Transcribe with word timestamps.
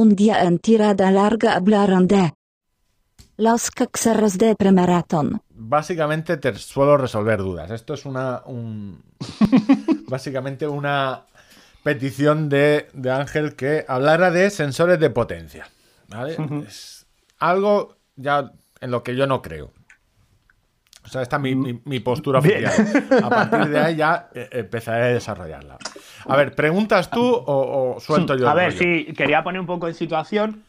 un 0.00 0.16
día 0.16 0.44
en 0.44 0.58
tirada 0.58 1.10
larga 1.10 1.56
hablaron 1.56 2.08
de 2.08 2.32
los 3.36 3.70
caxeros 3.70 4.38
de 4.38 4.56
premaratón. 4.56 5.42
Básicamente 5.50 6.38
te 6.38 6.54
suelo 6.54 6.96
resolver 6.96 7.38
dudas. 7.38 7.70
Esto 7.70 7.92
es 7.92 8.06
una. 8.06 8.42
Un... 8.46 9.02
básicamente 10.08 10.66
una 10.66 11.24
petición 11.82 12.48
de, 12.48 12.88
de, 12.94 13.10
Ángel 13.10 13.56
que 13.56 13.84
hablara 13.86 14.30
de 14.30 14.48
sensores 14.48 14.98
de 14.98 15.10
potencia. 15.10 15.68
¿vale? 16.08 16.36
Es 16.66 17.06
algo 17.38 17.96
ya 18.16 18.52
en 18.80 18.90
lo 18.90 19.02
que 19.02 19.14
yo 19.14 19.26
no 19.26 19.42
creo. 19.42 19.70
O 21.04 21.08
sea, 21.08 21.22
esta 21.22 21.36
es 21.36 21.42
mi, 21.42 21.54
mi, 21.54 22.00
postura 22.00 22.38
oficial. 22.38 22.72
A 23.22 23.28
partir 23.28 23.68
de 23.68 23.78
ahí 23.78 23.96
ya 23.96 24.30
eh, 24.34 24.48
empezaré 24.52 25.04
a 25.04 25.08
desarrollarla. 25.08 25.78
A 26.26 26.36
ver, 26.36 26.54
¿preguntas 26.54 27.10
tú 27.10 27.22
o, 27.24 27.96
suelto 28.00 28.36
yo? 28.36 28.48
A 28.48 28.54
ver, 28.54 28.72
sí, 28.72 29.12
quería 29.16 29.42
poner 29.42 29.60
un 29.60 29.66
poco 29.66 29.88
en 29.88 29.94
situación. 29.94 30.62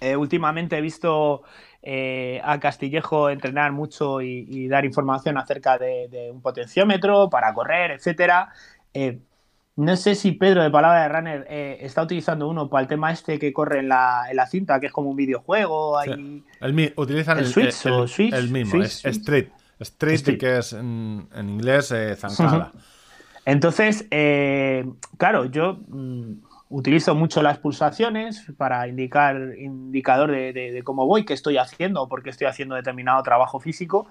Eh, 0.00 0.16
últimamente 0.16 0.76
he 0.76 0.80
visto 0.80 1.42
eh, 1.82 2.40
a 2.44 2.60
Castillejo 2.60 3.30
entrenar 3.30 3.72
mucho 3.72 4.20
y, 4.20 4.68
dar 4.68 4.84
información 4.84 5.38
acerca 5.38 5.78
de, 5.78 6.30
un 6.32 6.40
potenciómetro 6.40 7.28
para 7.30 7.52
correr, 7.54 7.92
etcétera. 7.92 8.52
No 9.76 9.96
sé 9.96 10.14
si 10.14 10.32
Pedro 10.32 10.62
de 10.62 10.70
Palabra 10.70 11.02
de 11.02 11.08
Runner 11.08 11.46
eh, 11.50 11.78
está 11.80 12.02
utilizando 12.02 12.48
uno 12.48 12.70
para 12.70 12.82
el 12.82 12.88
tema 12.88 13.10
este 13.10 13.40
que 13.40 13.52
corre 13.52 13.80
en 13.80 13.88
la, 13.88 14.26
en 14.30 14.36
la 14.36 14.46
cinta, 14.46 14.78
que 14.78 14.86
es 14.86 14.92
como 14.92 15.10
un 15.10 15.16
videojuego. 15.16 15.98
Ahí... 15.98 16.44
el, 16.60 16.92
utilizan 16.96 17.38
el, 17.38 17.46
Switch, 17.46 17.84
o 17.86 18.06
Switch, 18.06 18.32
el 18.32 18.50
mismo, 18.50 18.82
es 18.82 19.04
Street. 19.04 19.48
Street, 19.80 20.38
que 20.38 20.58
es 20.58 20.72
en, 20.72 21.26
inglés 21.36 21.90
eh, 21.90 22.14
zancada. 22.14 22.70
Entonces, 23.44 24.06
eh, 24.10 24.84
claro, 25.18 25.44
yo 25.46 25.78
mm, 25.88 26.32
utilizo 26.70 27.14
mucho 27.14 27.42
las 27.42 27.58
pulsaciones 27.58 28.44
para 28.56 28.88
indicar 28.88 29.36
indicador 29.58 30.30
de, 30.30 30.80
cómo 30.84 31.06
voy, 31.06 31.24
qué 31.24 31.34
estoy 31.34 31.58
haciendo 31.58 32.02
o 32.02 32.08
por 32.08 32.22
qué 32.22 32.30
estoy 32.30 32.46
haciendo 32.46 32.74
determinado 32.74 33.22
trabajo 33.22 33.60
físico. 33.60 34.06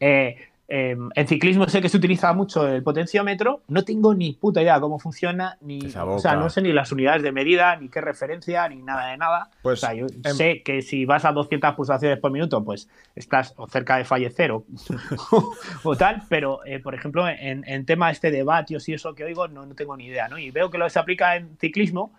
Eh, 0.00 0.36
Em, 0.74 1.10
en 1.14 1.28
ciclismo 1.28 1.68
sé 1.68 1.82
que 1.82 1.90
se 1.90 1.98
utiliza 1.98 2.32
mucho 2.32 2.66
el 2.66 2.82
potenciómetro, 2.82 3.60
no 3.68 3.84
tengo 3.84 4.14
ni 4.14 4.32
puta 4.32 4.62
idea 4.62 4.80
cómo 4.80 4.98
funciona, 4.98 5.58
ni, 5.60 5.80
o 5.84 6.18
sea, 6.18 6.34
no 6.34 6.48
sé 6.48 6.62
ni 6.62 6.72
las 6.72 6.90
unidades 6.90 7.22
de 7.22 7.30
medida, 7.30 7.76
ni 7.76 7.90
qué 7.90 8.00
referencia, 8.00 8.66
ni 8.70 8.76
nada 8.80 9.08
de 9.08 9.18
nada. 9.18 9.50
Pues, 9.60 9.82
o 9.82 9.86
sea, 9.86 9.94
yo 9.94 10.06
em, 10.06 10.34
sé 10.34 10.62
que 10.62 10.80
si 10.80 11.04
vas 11.04 11.26
a 11.26 11.32
200 11.32 11.74
pulsaciones 11.74 12.18
por 12.20 12.30
minuto, 12.30 12.64
pues 12.64 12.88
estás 13.14 13.54
cerca 13.68 13.98
de 13.98 14.06
fallecer 14.06 14.50
o, 15.82 15.96
tal, 15.98 16.22
pero 16.30 16.64
eh, 16.64 16.78
por 16.78 16.94
ejemplo, 16.94 17.28
en, 17.28 17.84
tema 17.84 18.10
este 18.10 18.30
de 18.30 18.42
vatios 18.42 18.88
y 18.88 18.94
eso 18.94 19.14
que 19.14 19.24
oigo, 19.24 19.48
no, 19.48 19.66
no 19.66 19.74
tengo 19.74 19.94
ni 19.94 20.06
idea, 20.06 20.28
¿no? 20.28 20.38
Y 20.38 20.50
veo 20.52 20.70
que 20.70 20.78
lo 20.78 20.88
se 20.88 20.98
aplica 20.98 21.36
en 21.36 21.54
ciclismo, 21.58 22.14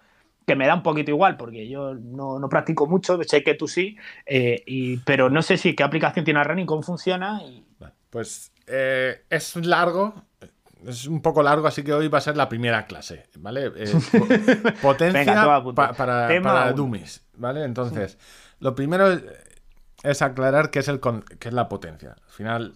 que 0.46 0.56
me 0.56 0.68
da 0.68 0.76
un 0.76 0.84
poquito 0.84 1.10
igual 1.10 1.38
porque 1.38 1.68
yo 1.68 1.96
no, 1.96 2.38
no 2.38 2.50
practico 2.50 2.86
mucho, 2.86 3.20
sé 3.24 3.44
que 3.44 3.56
tú 3.56 3.68
sí, 3.68 3.98
eh, 4.28 4.62
y, 4.68 4.98
pero 4.98 5.32
no 5.32 5.42
sé 5.42 5.58
si 5.58 5.76
qué 5.76 5.82
aplicación 5.82 6.24
tiene 6.24 6.44
Running, 6.44 6.68
cómo 6.68 6.84
funciona. 6.84 7.42
Y... 7.44 7.64
Pues 8.14 8.52
eh, 8.68 9.26
es 9.28 9.56
largo, 9.56 10.14
es 10.86 11.08
un 11.08 11.20
poco 11.20 11.42
largo, 11.42 11.66
así 11.66 11.82
que 11.82 11.94
hoy 11.94 12.10
va 12.10 12.20
a 12.20 12.22
ser 12.22 12.38
la 12.38 12.48
primera 12.48 12.86
clase, 12.86 13.26
¿vale? 13.40 13.72
Eh, 13.76 13.92
potencia 14.84 15.64
para, 15.74 15.96
para 15.96 16.72
dummies, 16.74 17.26
¿vale? 17.38 17.64
Entonces, 17.64 18.20
lo 18.60 18.76
primero 18.76 19.20
es 20.04 20.22
aclarar 20.22 20.70
qué 20.70 20.78
es, 20.78 20.90
el 20.90 21.00
qué 21.00 21.48
es 21.48 21.54
la 21.56 21.68
potencia. 21.68 22.12
Al 22.12 22.32
final... 22.32 22.74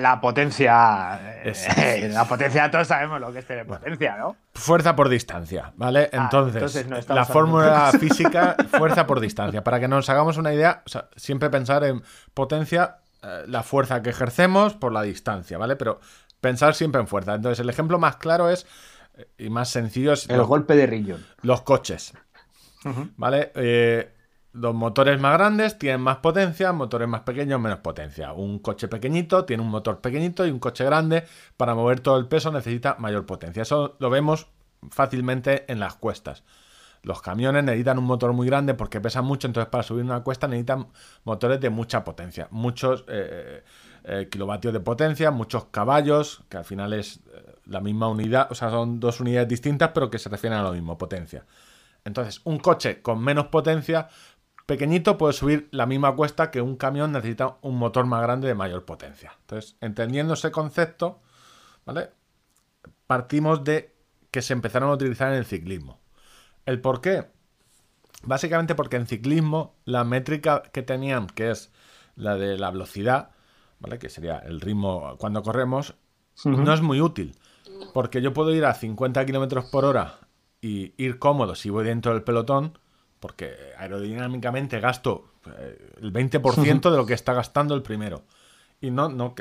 La 0.00 0.20
potencia... 0.20 1.42
Eh, 1.42 2.08
la 2.12 2.26
potencia, 2.26 2.70
todos 2.70 2.86
sabemos 2.86 3.20
lo 3.20 3.32
que 3.32 3.40
es 3.40 3.46
tener 3.46 3.66
potencia, 3.66 4.16
¿no? 4.16 4.36
Fuerza 4.54 4.94
por 4.94 5.08
distancia, 5.08 5.72
¿vale? 5.74 6.08
Ah, 6.12 6.30
entonces, 6.30 6.86
la 7.08 7.24
fórmula 7.24 7.90
física, 7.98 8.54
fuerza 8.70 9.08
por 9.08 9.18
distancia. 9.18 9.64
Para 9.64 9.80
que 9.80 9.88
nos 9.88 10.08
hagamos 10.08 10.36
una 10.36 10.54
idea, 10.54 10.84
siempre 11.16 11.50
pensar 11.50 11.82
en 11.82 12.00
potencia 12.32 12.98
eh, 13.22 13.44
la 13.46 13.62
fuerza 13.62 14.02
que 14.02 14.10
ejercemos 14.10 14.74
por 14.74 14.92
la 14.92 15.02
distancia, 15.02 15.58
¿vale? 15.58 15.76
Pero 15.76 16.00
pensar 16.40 16.74
siempre 16.74 17.00
en 17.00 17.08
fuerza. 17.08 17.34
Entonces, 17.34 17.60
el 17.60 17.68
ejemplo 17.68 17.98
más 17.98 18.16
claro 18.16 18.48
es 18.50 18.66
eh, 19.16 19.28
y 19.38 19.50
más 19.50 19.68
sencillo 19.68 20.12
es. 20.12 20.28
El 20.28 20.42
golpe 20.44 20.76
de 20.76 20.86
riñón. 20.86 21.26
Los 21.42 21.62
coches. 21.62 22.14
¿Vale? 23.16 23.52
Eh, 23.54 24.14
los 24.52 24.74
motores 24.74 25.20
más 25.20 25.34
grandes 25.34 25.78
tienen 25.78 26.00
más 26.00 26.18
potencia, 26.18 26.72
motores 26.72 27.08
más 27.08 27.22
pequeños 27.22 27.60
menos 27.60 27.80
potencia. 27.80 28.32
Un 28.32 28.60
coche 28.60 28.88
pequeñito 28.88 29.44
tiene 29.44 29.62
un 29.62 29.68
motor 29.68 30.00
pequeñito 30.00 30.46
y 30.46 30.50
un 30.50 30.58
coche 30.58 30.84
grande 30.84 31.24
para 31.56 31.74
mover 31.74 32.00
todo 32.00 32.16
el 32.18 32.28
peso 32.28 32.50
necesita 32.50 32.96
mayor 32.98 33.26
potencia. 33.26 33.62
Eso 33.62 33.96
lo 33.98 34.10
vemos 34.10 34.46
fácilmente 34.90 35.70
en 35.70 35.80
las 35.80 35.94
cuestas. 35.94 36.44
Los 37.02 37.22
camiones 37.22 37.64
necesitan 37.64 37.98
un 37.98 38.04
motor 38.04 38.32
muy 38.32 38.46
grande 38.46 38.74
porque 38.74 39.00
pesan 39.00 39.24
mucho, 39.24 39.46
entonces 39.46 39.70
para 39.70 39.82
subir 39.82 40.04
una 40.04 40.22
cuesta 40.22 40.48
necesitan 40.48 40.88
motores 41.24 41.60
de 41.60 41.70
mucha 41.70 42.04
potencia, 42.04 42.48
muchos 42.50 43.04
eh, 43.08 43.62
eh, 44.04 44.28
kilovatios 44.30 44.72
de 44.72 44.80
potencia, 44.80 45.30
muchos 45.30 45.66
caballos, 45.66 46.42
que 46.48 46.56
al 46.56 46.64
final 46.64 46.92
es 46.92 47.20
eh, 47.32 47.56
la 47.66 47.80
misma 47.80 48.08
unidad, 48.08 48.48
o 48.50 48.54
sea, 48.54 48.70
son 48.70 49.00
dos 49.00 49.20
unidades 49.20 49.48
distintas 49.48 49.90
pero 49.94 50.10
que 50.10 50.18
se 50.18 50.28
refieren 50.28 50.58
a 50.58 50.62
lo 50.62 50.72
mismo, 50.72 50.98
potencia. 50.98 51.44
Entonces, 52.04 52.40
un 52.44 52.58
coche 52.58 53.02
con 53.02 53.22
menos 53.22 53.46
potencia, 53.48 54.08
pequeñito, 54.66 55.18
puede 55.18 55.32
subir 55.32 55.68
la 55.72 55.86
misma 55.86 56.14
cuesta 56.14 56.50
que 56.50 56.60
un 56.60 56.76
camión 56.76 57.12
necesita 57.12 57.58
un 57.62 57.76
motor 57.76 58.06
más 58.06 58.22
grande 58.22 58.48
de 58.48 58.54
mayor 58.54 58.84
potencia. 58.84 59.32
Entonces, 59.40 59.76
entendiendo 59.80 60.34
ese 60.34 60.50
concepto, 60.50 61.20
¿vale? 61.84 62.10
Partimos 63.06 63.64
de 63.64 63.94
que 64.30 64.42
se 64.42 64.52
empezaron 64.52 64.90
a 64.90 64.94
utilizar 64.94 65.32
en 65.32 65.38
el 65.38 65.46
ciclismo. 65.46 66.00
¿El 66.68 66.82
por 66.82 67.00
qué? 67.00 67.24
Básicamente 68.24 68.74
porque 68.74 68.96
en 68.96 69.06
ciclismo 69.06 69.74
la 69.86 70.04
métrica 70.04 70.64
que 70.70 70.82
tenían, 70.82 71.26
que 71.26 71.50
es 71.50 71.72
la 72.14 72.36
de 72.36 72.58
la 72.58 72.70
velocidad, 72.70 73.30
¿vale? 73.80 73.98
Que 73.98 74.10
sería 74.10 74.36
el 74.40 74.60
ritmo 74.60 75.16
cuando 75.16 75.42
corremos, 75.42 75.94
no 76.44 76.74
es 76.74 76.82
muy 76.82 77.00
útil. 77.00 77.34
Porque 77.94 78.20
yo 78.20 78.34
puedo 78.34 78.54
ir 78.54 78.66
a 78.66 78.74
50 78.74 79.24
km 79.24 79.70
por 79.70 79.86
hora 79.86 80.18
y 80.60 80.92
ir 81.02 81.18
cómodo 81.18 81.54
si 81.54 81.70
voy 81.70 81.86
dentro 81.86 82.12
del 82.12 82.22
pelotón, 82.22 82.78
porque 83.18 83.54
aerodinámicamente 83.78 84.78
gasto 84.78 85.32
eh, 85.46 85.94
el 86.02 86.12
20% 86.12 86.90
de 86.90 86.96
lo 86.98 87.06
que 87.06 87.14
está 87.14 87.32
gastando 87.32 87.74
el 87.74 87.82
primero. 87.82 88.24
Y 88.78 88.90
no, 88.90 89.08
no, 89.08 89.34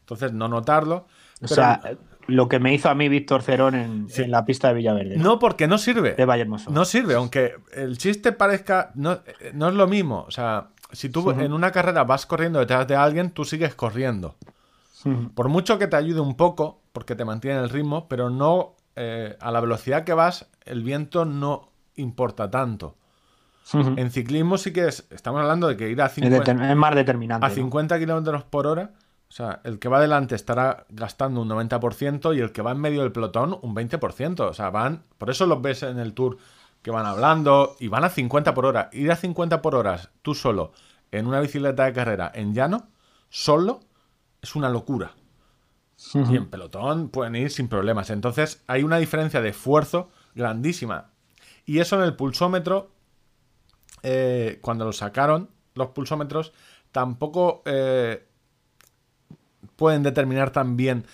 entonces 0.00 0.32
no 0.32 0.48
notarlo. 0.48 1.06
O 1.42 1.48
sea, 1.48 1.80
lo 2.26 2.48
que 2.48 2.58
me 2.58 2.72
hizo 2.72 2.88
a 2.88 2.94
mí 2.94 3.08
Víctor 3.08 3.42
Cerón 3.42 3.74
en, 3.74 4.08
la 4.30 4.44
pista 4.44 4.68
de 4.68 4.74
Villaverde. 4.74 5.16
¿no? 5.16 5.38
porque 5.38 5.66
no 5.66 5.78
sirve. 5.78 6.14
De 6.14 6.24
Vallehermoso. 6.24 6.70
No 6.70 6.84
sirve, 6.84 7.14
aunque 7.14 7.56
el 7.72 7.98
chiste 7.98 8.32
parezca. 8.32 8.92
No, 8.94 9.20
no 9.54 9.68
es 9.68 9.74
lo 9.74 9.86
mismo. 9.86 10.24
O 10.26 10.30
sea, 10.30 10.68
si 10.92 11.08
tú 11.08 11.30
en 11.30 11.52
una 11.52 11.72
carrera 11.72 12.04
vas 12.04 12.26
corriendo 12.26 12.58
detrás 12.58 12.86
de 12.86 12.96
alguien, 12.96 13.30
tú 13.30 13.44
sigues 13.44 13.74
corriendo. 13.74 14.36
Por 15.34 15.48
mucho 15.48 15.78
que 15.78 15.88
te 15.88 15.96
ayude 15.96 16.20
un 16.20 16.36
poco, 16.36 16.80
porque 16.92 17.16
te 17.16 17.24
mantiene 17.24 17.58
el 17.58 17.70
ritmo, 17.70 18.08
pero 18.08 18.30
no. 18.30 18.76
Eh, 18.94 19.36
a 19.40 19.50
la 19.50 19.60
velocidad 19.60 20.04
que 20.04 20.12
vas, 20.12 20.50
el 20.66 20.82
viento 20.82 21.24
no 21.24 21.70
importa 21.96 22.50
tanto. 22.50 22.96
En 23.72 24.10
ciclismo 24.10 24.58
sí 24.58 24.72
que 24.72 24.86
es. 24.86 25.06
Estamos 25.10 25.40
hablando 25.40 25.66
de 25.66 25.76
que 25.76 25.88
ir 25.88 26.00
a 26.02 26.08
50, 26.08 26.70
es, 26.70 26.76
más 26.76 26.94
determinante. 26.94 27.46
A 27.46 27.50
50 27.50 27.98
kilómetros 27.98 28.44
por 28.44 28.66
hora 28.66 28.92
o 29.32 29.34
sea, 29.34 29.62
el 29.64 29.78
que 29.78 29.88
va 29.88 29.96
adelante 29.96 30.34
estará 30.34 30.84
gastando 30.90 31.40
un 31.40 31.48
90% 31.48 32.36
y 32.36 32.40
el 32.40 32.52
que 32.52 32.60
va 32.60 32.72
en 32.72 32.78
medio 32.78 33.00
del 33.00 33.12
pelotón 33.12 33.58
un 33.62 33.74
20%. 33.74 34.40
O 34.40 34.52
sea, 34.52 34.68
van. 34.68 35.04
Por 35.16 35.30
eso 35.30 35.46
los 35.46 35.62
ves 35.62 35.84
en 35.84 35.98
el 35.98 36.12
tour 36.12 36.36
que 36.82 36.90
van 36.90 37.06
hablando 37.06 37.74
y 37.80 37.88
van 37.88 38.04
a 38.04 38.10
50 38.10 38.52
por 38.52 38.66
hora. 38.66 38.90
Ir 38.92 39.10
a 39.10 39.16
50 39.16 39.62
por 39.62 39.74
hora 39.74 40.10
tú 40.20 40.34
solo 40.34 40.72
en 41.10 41.26
una 41.26 41.40
bicicleta 41.40 41.86
de 41.86 41.94
carrera 41.94 42.30
en 42.34 42.52
llano, 42.52 42.88
solo, 43.30 43.80
es 44.42 44.54
una 44.54 44.68
locura. 44.68 45.14
Y 46.12 46.36
en 46.36 46.50
pelotón 46.50 47.08
pueden 47.08 47.34
ir 47.34 47.50
sin 47.50 47.68
problemas. 47.68 48.10
Entonces 48.10 48.62
hay 48.66 48.82
una 48.82 48.98
diferencia 48.98 49.40
de 49.40 49.48
esfuerzo 49.48 50.10
grandísima. 50.34 51.08
Y 51.64 51.78
eso 51.78 51.96
en 51.96 52.02
el 52.02 52.16
pulsómetro, 52.16 52.90
eh, 54.02 54.58
cuando 54.60 54.84
lo 54.84 54.92
sacaron, 54.92 55.48
los 55.74 55.88
pulsómetros, 55.88 56.52
tampoco 56.90 57.62
eh, 57.64 58.26
pueden 59.76 60.02
determinar 60.02 60.50
también 60.50 61.04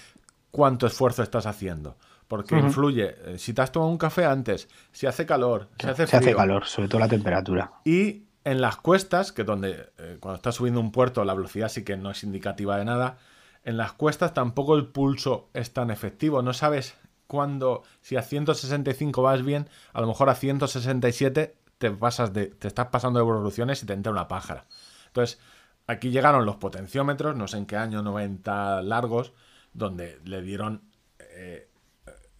cuánto 0.50 0.86
esfuerzo 0.86 1.22
estás 1.22 1.46
haciendo. 1.46 1.96
Porque 2.26 2.58
influye, 2.58 3.16
eh, 3.24 3.38
si 3.38 3.54
te 3.54 3.62
has 3.62 3.72
tomado 3.72 3.90
un 3.90 3.96
café 3.96 4.26
antes, 4.26 4.68
si 4.92 5.06
hace 5.06 5.24
calor, 5.24 5.68
si 5.80 5.86
hace 5.86 6.06
frío. 6.06 6.20
Se 6.20 6.28
hace 6.28 6.36
calor, 6.36 6.66
sobre 6.66 6.88
todo 6.88 7.00
la 7.00 7.08
temperatura. 7.08 7.72
Y 7.84 8.24
en 8.44 8.60
las 8.60 8.76
cuestas, 8.76 9.32
que 9.32 9.44
donde 9.44 9.90
eh, 9.96 10.18
cuando 10.20 10.36
estás 10.36 10.56
subiendo 10.56 10.80
un 10.80 10.92
puerto 10.92 11.24
la 11.24 11.34
velocidad 11.34 11.70
sí 11.70 11.84
que 11.84 11.96
no 11.96 12.10
es 12.10 12.22
indicativa 12.24 12.76
de 12.76 12.84
nada, 12.84 13.16
en 13.64 13.76
las 13.78 13.92
cuestas 13.92 14.34
tampoco 14.34 14.74
el 14.74 14.86
pulso 14.86 15.48
es 15.54 15.72
tan 15.72 15.90
efectivo. 15.90 16.42
No 16.42 16.52
sabes 16.52 16.96
cuándo, 17.26 17.82
si 18.02 18.16
a 18.16 18.22
165 18.22 19.22
vas 19.22 19.42
bien, 19.42 19.68
a 19.92 20.00
lo 20.00 20.06
mejor 20.06 20.28
a 20.30 20.34
167 20.34 21.54
te 21.78 21.90
pasas 21.90 22.32
de, 22.32 22.46
te 22.46 22.68
estás 22.68 22.86
pasando 22.88 23.18
de 23.18 23.24
evoluciones 23.24 23.82
y 23.82 23.86
te 23.86 23.92
entra 23.92 24.12
una 24.12 24.28
pájara. 24.28 24.66
Entonces, 25.06 25.38
Aquí 25.88 26.10
llegaron 26.10 26.46
los 26.46 26.56
potenciómetros, 26.56 27.34
no 27.34 27.48
sé 27.48 27.56
en 27.56 27.66
qué 27.66 27.76
año, 27.76 28.02
90 28.02 28.82
largos, 28.82 29.32
donde 29.72 30.20
le 30.24 30.42
dieron 30.42 30.82
eh, 31.18 31.68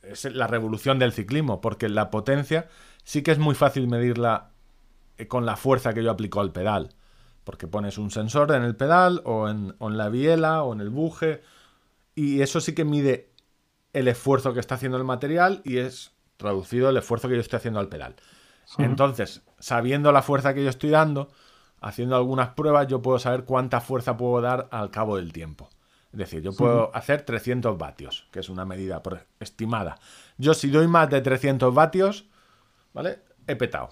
es 0.02 0.24
la 0.24 0.46
revolución 0.46 0.98
del 0.98 1.12
ciclismo, 1.12 1.60
porque 1.60 1.88
la 1.88 2.10
potencia 2.10 2.68
sí 3.04 3.22
que 3.22 3.32
es 3.32 3.38
muy 3.38 3.54
fácil 3.54 3.88
medirla 3.88 4.50
con 5.28 5.46
la 5.46 5.56
fuerza 5.56 5.92
que 5.94 6.02
yo 6.02 6.10
aplico 6.10 6.40
al 6.40 6.52
pedal. 6.52 6.94
Porque 7.44 7.66
pones 7.66 7.98
un 7.98 8.10
sensor 8.10 8.52
en 8.52 8.62
el 8.62 8.76
pedal 8.76 9.22
o 9.24 9.48
en, 9.48 9.74
o 9.78 9.88
en 9.88 9.96
la 9.96 10.08
biela 10.10 10.62
o 10.62 10.72
en 10.72 10.80
el 10.80 10.90
buje. 10.90 11.42
Y 12.14 12.42
eso 12.42 12.60
sí 12.60 12.74
que 12.74 12.84
mide 12.84 13.32
el 13.92 14.08
esfuerzo 14.08 14.52
que 14.52 14.60
está 14.60 14.74
haciendo 14.74 14.98
el 14.98 15.04
material 15.04 15.62
y 15.64 15.78
es 15.78 16.12
traducido 16.36 16.90
el 16.90 16.96
esfuerzo 16.98 17.28
que 17.28 17.34
yo 17.34 17.40
estoy 17.40 17.56
haciendo 17.56 17.80
al 17.80 17.88
pedal. 17.88 18.16
Entonces, 18.76 19.42
sabiendo 19.58 20.12
la 20.12 20.20
fuerza 20.20 20.52
que 20.52 20.62
yo 20.62 20.68
estoy 20.68 20.90
dando, 20.90 21.30
haciendo 21.80 22.16
algunas 22.16 22.50
pruebas, 22.50 22.86
yo 22.86 23.02
puedo 23.02 23.18
saber 23.18 23.44
cuánta 23.44 23.80
fuerza 23.80 24.16
puedo 24.16 24.40
dar 24.40 24.68
al 24.70 24.90
cabo 24.90 25.16
del 25.16 25.32
tiempo. 25.32 25.68
Es 26.12 26.18
decir, 26.18 26.42
yo 26.42 26.52
puedo 26.52 26.94
hacer 26.94 27.22
300 27.22 27.76
vatios, 27.76 28.26
que 28.30 28.40
es 28.40 28.48
una 28.48 28.64
medida 28.64 29.02
estimada. 29.40 29.98
Yo 30.38 30.54
si 30.54 30.70
doy 30.70 30.88
más 30.88 31.10
de 31.10 31.20
300 31.20 31.74
vatios, 31.74 32.26
¿vale? 32.94 33.20
He 33.46 33.56
petado. 33.56 33.90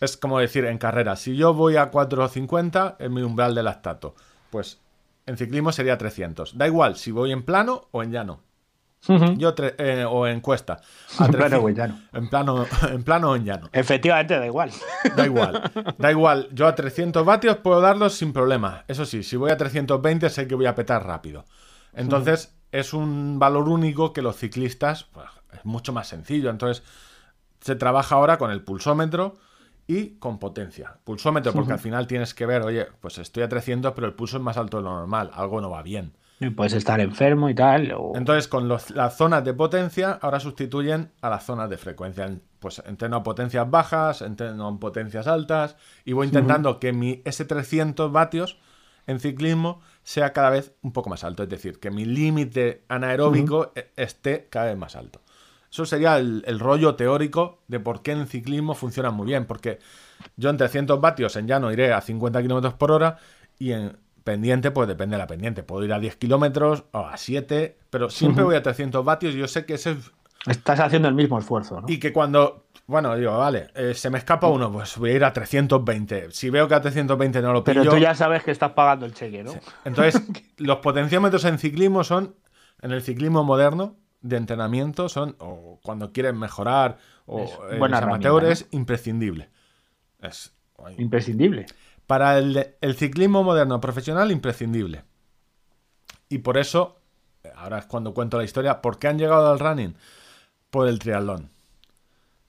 Es 0.00 0.16
como 0.16 0.38
decir 0.38 0.66
en 0.66 0.78
carrera, 0.78 1.16
si 1.16 1.36
yo 1.36 1.54
voy 1.54 1.76
a 1.76 1.90
450 1.90 2.96
es 2.98 3.10
mi 3.10 3.22
umbral 3.22 3.54
de 3.54 3.62
lactato. 3.62 4.14
Pues 4.50 4.80
en 5.26 5.36
ciclismo 5.36 5.72
sería 5.72 5.96
300. 5.96 6.56
Da 6.58 6.66
igual 6.66 6.96
si 6.96 7.10
voy 7.10 7.32
en 7.32 7.42
plano 7.42 7.88
o 7.90 8.02
en 8.02 8.12
llano. 8.12 8.40
Yo 9.36 9.54
eh, 9.58 10.04
o 10.08 10.26
en 10.26 10.40
cuesta. 10.40 10.80
en 11.18 11.32
plano 11.32 11.58
o 11.58 11.68
en 11.68 11.74
llano. 11.74 12.00
En 12.12 12.28
plano, 12.28 12.66
en 12.90 13.04
plano 13.04 13.30
o 13.30 13.36
en 13.36 13.44
llano. 13.44 13.68
Efectivamente, 13.72 14.38
da 14.38 14.46
igual. 14.46 14.70
Da 15.16 15.26
igual. 15.26 15.70
Da 15.98 16.10
igual. 16.10 16.48
Yo 16.52 16.66
a 16.66 16.74
300 16.74 17.24
vatios 17.24 17.58
puedo 17.58 17.80
darlos 17.80 18.14
sin 18.14 18.32
problema. 18.32 18.84
Eso 18.88 19.04
sí, 19.04 19.22
si 19.22 19.36
voy 19.36 19.50
a 19.50 19.56
320 19.56 20.30
sé 20.30 20.46
que 20.46 20.54
voy 20.54 20.66
a 20.66 20.74
petar 20.74 21.06
rápido. 21.06 21.44
Entonces, 21.92 22.54
es 22.72 22.92
un 22.92 23.38
valor 23.38 23.68
único 23.68 24.12
que 24.12 24.22
los 24.22 24.36
ciclistas 24.36 25.04
pues, 25.04 25.26
es 25.52 25.64
mucho 25.64 25.92
más 25.92 26.08
sencillo. 26.08 26.50
Entonces, 26.50 26.82
se 27.60 27.76
trabaja 27.76 28.16
ahora 28.16 28.36
con 28.36 28.50
el 28.50 28.62
pulsómetro 28.62 29.36
y 29.86 30.16
con 30.16 30.38
potencia. 30.38 30.96
Pulsómetro, 31.04 31.52
porque 31.52 31.72
al 31.72 31.78
final 31.78 32.06
tienes 32.06 32.34
que 32.34 32.46
ver, 32.46 32.62
oye, 32.62 32.86
pues 33.00 33.18
estoy 33.18 33.42
a 33.42 33.48
300, 33.48 33.92
pero 33.92 34.06
el 34.06 34.14
pulso 34.14 34.38
es 34.38 34.42
más 34.42 34.56
alto 34.56 34.78
de 34.78 34.82
lo 34.82 34.90
normal, 34.90 35.30
algo 35.34 35.60
no 35.60 35.70
va 35.70 35.82
bien. 35.82 36.14
Puedes 36.56 36.72
estar 36.74 37.00
enfermo 37.00 37.48
y 37.48 37.54
tal. 37.54 37.94
Entonces, 38.14 38.48
con 38.48 38.68
las 38.68 39.16
zonas 39.16 39.44
de 39.44 39.54
potencia, 39.54 40.18
ahora 40.20 40.40
sustituyen 40.40 41.12
a 41.20 41.30
las 41.30 41.44
zonas 41.44 41.70
de 41.70 41.76
frecuencia. 41.76 42.28
Pues 42.58 42.82
entreno 42.86 43.16
a 43.16 43.22
potencias 43.22 43.70
bajas, 43.70 44.22
entreno 44.22 44.66
a 44.66 44.80
potencias 44.80 45.26
altas, 45.26 45.76
y 46.04 46.12
voy 46.12 46.26
intentando 46.26 46.80
que 46.80 46.92
mi 46.92 47.22
S300 47.22 48.10
vatios 48.10 48.58
en 49.06 49.20
ciclismo 49.20 49.80
sea 50.02 50.32
cada 50.32 50.50
vez 50.50 50.72
un 50.82 50.92
poco 50.92 51.10
más 51.10 51.24
alto. 51.24 51.42
Es 51.42 51.48
decir, 51.48 51.78
que 51.78 51.90
mi 51.90 52.04
límite 52.04 52.84
anaeróbico 52.88 53.72
e, 53.74 53.92
esté 53.96 54.48
cada 54.50 54.66
vez 54.66 54.76
más 54.76 54.96
alto. 54.96 55.20
Eso 55.70 55.86
sería 55.86 56.18
el, 56.18 56.60
rollo 56.60 56.94
teórico 56.94 57.62
de 57.66 57.80
por 57.80 58.02
qué 58.02 58.12
en 58.12 58.26
ciclismo 58.26 58.74
funciona 58.74 59.10
muy 59.10 59.26
bien. 59.26 59.44
Porque 59.44 59.78
yo 60.36 60.50
en 60.50 60.56
300 60.56 61.00
vatios 61.00 61.36
en 61.36 61.46
llano 61.46 61.72
iré 61.72 61.92
a 61.92 62.00
50 62.00 62.42
km 62.42 62.74
por 62.74 62.92
hora 62.92 63.18
y 63.58 63.72
en 63.72 63.96
pendiente, 64.24 64.70
pues 64.70 64.88
depende 64.88 65.14
de 65.14 65.18
la 65.18 65.26
pendiente. 65.26 65.62
Puedo 65.62 65.84
ir 65.84 65.92
a 65.92 66.00
10 66.00 66.16
kilómetros 66.16 66.84
o 66.92 67.06
a 67.06 67.16
7, 67.16 67.78
pero 67.90 68.10
siempre 68.10 68.42
voy 68.42 68.56
a 68.56 68.62
300 68.62 69.04
vatios 69.04 69.34
y 69.34 69.38
yo 69.38 69.48
sé 69.48 69.64
que 69.64 69.74
ese 69.74 69.96
Estás 70.46 70.80
haciendo 70.80 71.08
el 71.08 71.14
mismo 71.14 71.38
esfuerzo, 71.38 71.80
¿no? 71.80 71.86
Y 71.88 71.98
que 71.98 72.12
cuando, 72.12 72.66
bueno, 72.86 73.16
digo, 73.16 73.36
vale, 73.38 73.68
eh, 73.74 73.94
se 73.94 74.10
me 74.10 74.18
escapa 74.18 74.46
uno, 74.48 74.70
pues 74.70 74.96
voy 74.98 75.10
a 75.10 75.14
ir 75.14 75.24
a 75.24 75.32
320. 75.32 76.30
Si 76.32 76.50
veo 76.50 76.68
que 76.68 76.74
a 76.74 76.82
320 76.82 77.40
no 77.40 77.52
lo 77.52 77.64
pillo... 77.64 77.80
Pero 77.80 77.92
tú 77.92 77.98
ya 77.98 78.14
sabes 78.14 78.42
que 78.42 78.50
estás 78.50 78.72
pagando 78.72 79.06
el 79.06 79.14
cheque, 79.14 79.42
¿no? 79.42 79.54
Entonces, 79.84 80.22
los 80.58 80.78
potenciómetros 80.78 81.44
en 81.46 81.58
ciclismo 81.58 82.04
son, 82.04 82.34
en 82.82 82.92
el 82.92 83.00
ciclismo 83.00 83.42
moderno, 83.42 83.96
de 84.20 84.36
entrenamiento, 84.36 85.08
son, 85.08 85.36
o 85.38 85.80
cuando 85.82 86.12
quieres 86.12 86.34
mejorar, 86.34 86.98
o 87.26 87.46
en 87.70 87.94
amateurs, 87.94 88.66
imprescindible. 88.70 89.50
Es, 90.20 90.54
imprescindible. 90.98 91.66
Para 92.06 92.38
el, 92.38 92.96
ciclismo 92.96 93.42
moderno 93.42 93.80
profesional, 93.80 94.30
imprescindible. 94.30 95.04
Y 96.28 96.38
por 96.38 96.58
eso, 96.58 97.00
ahora 97.56 97.78
es 97.78 97.86
cuando 97.86 98.12
cuento 98.12 98.36
la 98.36 98.44
historia, 98.44 98.82
¿por 98.82 98.98
qué 98.98 99.08
han 99.08 99.18
llegado 99.18 99.50
al 99.50 99.58
running? 99.58 99.96
Por 100.70 100.88
el 100.88 100.98
triatlón. 100.98 101.50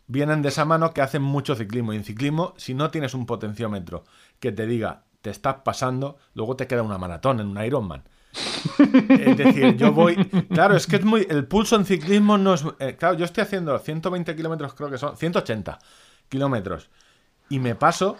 Vienen 0.07 0.41
de 0.41 0.49
esa 0.49 0.65
mano 0.65 0.93
que 0.93 1.01
hacen 1.01 1.21
mucho 1.21 1.55
ciclismo. 1.55 1.93
Y 1.93 1.97
en 1.97 2.03
ciclismo, 2.03 2.53
si 2.57 2.73
no 2.73 2.91
tienes 2.91 3.13
un 3.13 3.25
potenciómetro 3.25 4.03
que 4.39 4.51
te 4.51 4.67
diga, 4.67 5.03
te 5.21 5.29
estás 5.29 5.55
pasando, 5.63 6.17
luego 6.33 6.55
te 6.55 6.67
queda 6.67 6.83
una 6.83 6.97
maratón 6.97 7.39
en 7.39 7.47
un 7.47 7.63
Ironman. 7.63 8.03
es 9.09 9.37
decir, 9.37 9.77
yo 9.77 9.93
voy. 9.93 10.15
Claro, 10.49 10.75
es 10.75 10.85
que 10.85 10.97
es 10.97 11.05
muy. 11.05 11.25
El 11.29 11.47
pulso 11.47 11.75
en 11.75 11.85
ciclismo 11.85 12.37
no 12.37 12.53
es. 12.53 12.65
Eh, 12.79 12.95
claro, 12.97 13.17
yo 13.17 13.25
estoy 13.25 13.43
haciendo 13.43 13.77
120 13.79 14.35
kilómetros, 14.35 14.73
creo 14.73 14.89
que 14.89 14.97
son. 14.97 15.15
180 15.15 15.79
kilómetros. 16.29 16.89
Y 17.49 17.59
me 17.59 17.75
paso 17.75 18.17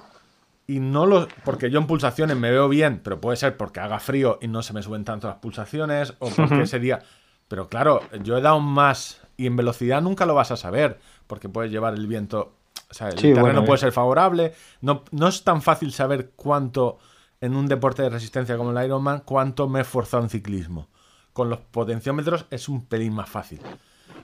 y 0.68 0.80
no 0.80 1.06
lo. 1.06 1.28
Porque 1.44 1.70
yo 1.70 1.80
en 1.80 1.88
pulsaciones 1.88 2.38
me 2.38 2.52
veo 2.52 2.68
bien, 2.70 3.02
pero 3.04 3.22
puede 3.22 3.38
ser 3.38 3.58
porque 3.58 3.80
haga 3.80 4.00
frío 4.00 4.40
y 4.42 4.48
no 4.48 4.62
se 4.62 4.74
me 4.74 4.82
suben 4.82 5.04
tanto 5.04 5.28
las 5.28 5.38
pulsaciones, 5.38 6.14
o 6.20 6.30
porque 6.30 6.62
ese 6.62 6.80
día. 6.80 7.02
Pero 7.48 7.68
claro, 7.68 8.02
yo 8.24 8.38
he 8.38 8.42
dado 8.42 8.60
más 8.60 9.22
y 9.38 9.48
en 9.48 9.56
velocidad 9.56 10.02
nunca 10.02 10.26
lo 10.26 10.34
vas 10.34 10.52
a 10.52 10.58
saber, 10.58 11.00
porque 11.28 11.50
puedes 11.50 11.72
llevar 11.72 11.94
el 11.94 12.08
viento. 12.08 12.54
O 12.90 12.94
sea, 12.94 13.10
el 13.10 13.16
terreno 13.16 13.66
puede 13.66 13.80
ser 13.80 13.92
favorable. 13.92 14.54
No, 14.82 15.04
no 15.12 15.28
es 15.28 15.44
tan 15.44 15.62
fácil 15.62 15.92
saber 15.92 16.32
cuánto 16.36 16.98
en 17.42 17.56
un 17.56 17.68
deporte 17.68 18.02
de 18.02 18.10
resistencia 18.10 18.58
como 18.58 18.72
el 18.72 18.86
Ironman, 18.86 19.22
cuánto 19.26 19.68
me 19.68 19.80
he 19.80 19.82
esforzado 19.82 20.24
en 20.24 20.30
ciclismo. 20.30 20.88
Con 21.34 21.50
los 21.50 21.60
potenciómetros 21.60 22.46
es 22.50 22.70
un 22.70 22.86
pelín 22.86 23.14
más 23.14 23.30
fácil. 23.30 23.60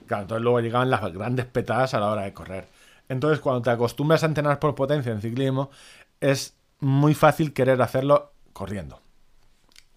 Claro, 0.06 0.22
entonces 0.22 0.42
luego 0.42 0.60
llegaban 0.60 0.90
las 0.90 1.12
grandes 1.12 1.46
petadas 1.46 1.94
a 1.94 2.00
la 2.00 2.10
hora 2.10 2.22
de 2.22 2.32
correr. 2.32 2.68
Entonces, 3.08 3.40
cuando 3.40 3.62
te 3.62 3.70
acostumbras 3.70 4.22
a 4.22 4.26
entrenar 4.26 4.58
por 4.58 4.74
potencia 4.74 5.12
en 5.12 5.20
ciclismo, 5.20 5.70
es 6.22 6.56
muy 6.78 7.14
fácil 7.14 7.52
querer 7.52 7.82
hacerlo 7.82 8.32
corriendo. 8.52 9.00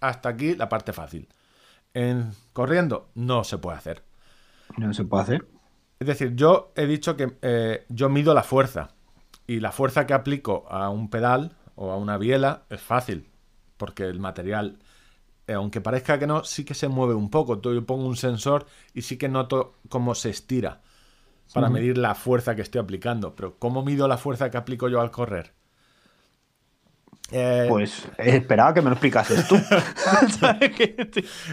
Hasta 0.01 0.29
aquí 0.29 0.55
la 0.55 0.67
parte 0.67 0.91
fácil. 0.91 1.29
En 1.93 2.31
corriendo 2.51 3.09
no 3.13 3.43
se 3.43 3.57
puede 3.57 3.77
hacer. 3.77 4.03
No 4.77 4.93
se 4.93 5.05
puede 5.05 5.23
hacer. 5.23 5.47
Es 5.99 6.07
decir, 6.07 6.35
yo 6.35 6.73
he 6.75 6.87
dicho 6.87 7.15
que 7.15 7.37
eh, 7.41 7.85
yo 7.89 8.09
mido 8.09 8.33
la 8.33 8.43
fuerza. 8.43 8.89
Y 9.47 9.59
la 9.59 9.71
fuerza 9.71 10.07
que 10.07 10.13
aplico 10.13 10.65
a 10.67 10.89
un 10.89 11.09
pedal 11.09 11.55
o 11.75 11.91
a 11.91 11.97
una 11.97 12.17
biela 12.17 12.63
es 12.69 12.81
fácil. 12.81 13.29
Porque 13.77 14.03
el 14.03 14.19
material, 14.19 14.79
eh, 15.47 15.53
aunque 15.53 15.79
parezca 15.79 16.17
que 16.17 16.27
no, 16.27 16.43
sí 16.43 16.65
que 16.65 16.73
se 16.73 16.87
mueve 16.87 17.13
un 17.13 17.29
poco. 17.29 17.61
Yo 17.61 17.85
pongo 17.85 18.07
un 18.07 18.17
sensor 18.17 18.65
y 18.93 19.03
sí 19.03 19.17
que 19.17 19.29
noto 19.29 19.75
cómo 19.89 20.15
se 20.15 20.31
estira 20.31 20.81
para 21.53 21.69
medir 21.69 21.99
la 21.99 22.15
fuerza 22.15 22.55
que 22.55 22.63
estoy 22.63 22.81
aplicando. 22.81 23.35
Pero 23.35 23.59
¿cómo 23.59 23.83
mido 23.83 24.07
la 24.07 24.17
fuerza 24.17 24.49
que 24.49 24.57
aplico 24.57 24.89
yo 24.89 24.99
al 24.99 25.11
correr? 25.11 25.53
Eh, 27.31 27.65
pues 27.67 28.07
esperaba 28.17 28.73
que 28.73 28.81
me 28.81 28.89
lo 28.89 28.93
explicases 28.93 29.47
tú. 29.47 29.55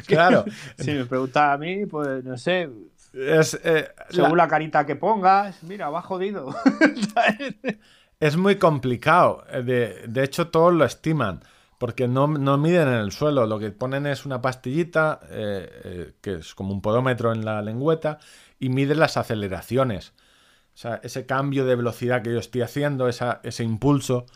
claro. 0.07 0.45
Si 0.79 0.91
me 0.91 1.07
preguntas 1.07 1.55
a 1.55 1.59
mí, 1.59 1.87
pues 1.87 2.23
no 2.25 2.37
sé. 2.37 2.69
Eh, 3.15 3.89
según 4.11 4.37
la... 4.37 4.49
carita 4.49 4.85
que 4.85 4.97
pongas, 4.97 5.63
mira, 5.63 5.89
va 5.89 6.03
jodido. 6.03 6.55
es 8.21 8.37
muy 8.37 8.57
complicado. 8.57 9.45
De, 9.65 10.05
de, 10.07 10.25
hecho, 10.25 10.49
todos 10.49 10.75
lo 10.75 10.85
estiman. 10.85 11.41
Porque 11.79 12.07
no, 12.07 12.29
no, 12.29 12.59
miden 12.59 12.89
en 12.89 12.95
el 12.95 13.11
suelo. 13.11 13.47
Lo 13.47 13.59
que 13.59 13.71
ponen 13.71 14.07
es 14.07 14.25
una 14.25 14.41
pastillita, 14.41 15.21
eh, 15.31 16.13
que 16.21 16.35
es 16.35 16.55
como 16.55 16.73
un 16.73 16.81
podómetro 16.81 17.33
en 17.33 17.45
la 17.45 17.61
lengüeta, 17.61 18.19
y 18.61 18.69
miden 18.69 19.01
las 19.01 19.17
aceleraciones. 19.17 20.13
O 20.75 20.77
sea, 20.77 21.01
ese 21.03 21.27
cambio 21.27 21.65
de 21.65 21.75
velocidad 21.75 22.23
que 22.23 22.33
yo 22.33 22.39
estoy 22.39 22.63
haciendo, 22.63 23.09
esa, 23.09 23.41
ese 23.43 23.65
impulso 23.65 24.27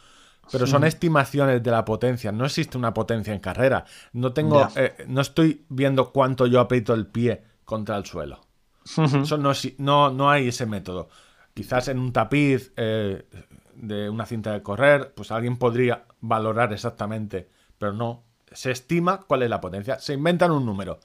pero 0.50 0.66
son 0.66 0.84
estimaciones 0.84 1.62
de 1.62 1.70
la 1.70 1.84
potencia. 1.84 2.32
No 2.32 2.44
existe 2.44 2.78
una 2.78 2.94
potencia 2.94 3.34
en 3.34 3.40
carrera. 3.40 3.84
No 4.12 4.32
tengo, 4.32 4.68
eh, 4.76 5.04
no 5.08 5.20
estoy 5.20 5.64
viendo 5.68 6.12
cuánto 6.12 6.46
yo 6.46 6.60
aprieto 6.60 6.94
el 6.94 7.06
pie 7.06 7.42
contra 7.64 7.96
el 7.96 8.04
suelo. 8.04 8.40
Eso 8.84 9.36
no, 9.36 9.52
no, 9.78 10.10
no, 10.10 10.30
hay 10.30 10.48
ese 10.48 10.66
método. 10.66 11.08
Quizás 11.54 11.88
en 11.88 11.98
un 11.98 12.12
tapiz 12.12 12.72
eh, 12.76 13.26
de 13.74 14.08
una 14.08 14.26
cinta 14.26 14.52
de 14.52 14.62
correr, 14.62 15.12
pues 15.14 15.32
alguien 15.32 15.56
podría 15.56 16.04
valorar 16.20 16.72
exactamente, 16.72 17.48
pero 17.78 17.92
no. 17.92 18.22
Se 18.52 18.70
estima 18.70 19.22
cuál 19.22 19.42
es 19.42 19.50
la 19.50 19.60
potencia. 19.60 19.98
Se 19.98 20.14
inventan 20.14 20.52
un 20.52 20.64
número. 20.64 21.00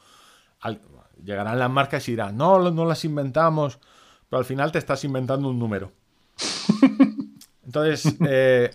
llegarán 1.23 1.57
las 1.57 1.69
marcas 1.69 2.07
y 2.07 2.11
dirán, 2.11 2.37
no, 2.37 2.69
no 2.69 2.85
las 2.85 3.03
inventamos, 3.03 3.79
pero 4.29 4.39
al 4.39 4.45
final 4.45 4.71
te 4.71 4.77
estás 4.77 5.03
inventando 5.03 5.49
un 5.49 5.57
número. 5.57 5.91
Entonces, 7.65 8.15
eh, 8.27 8.71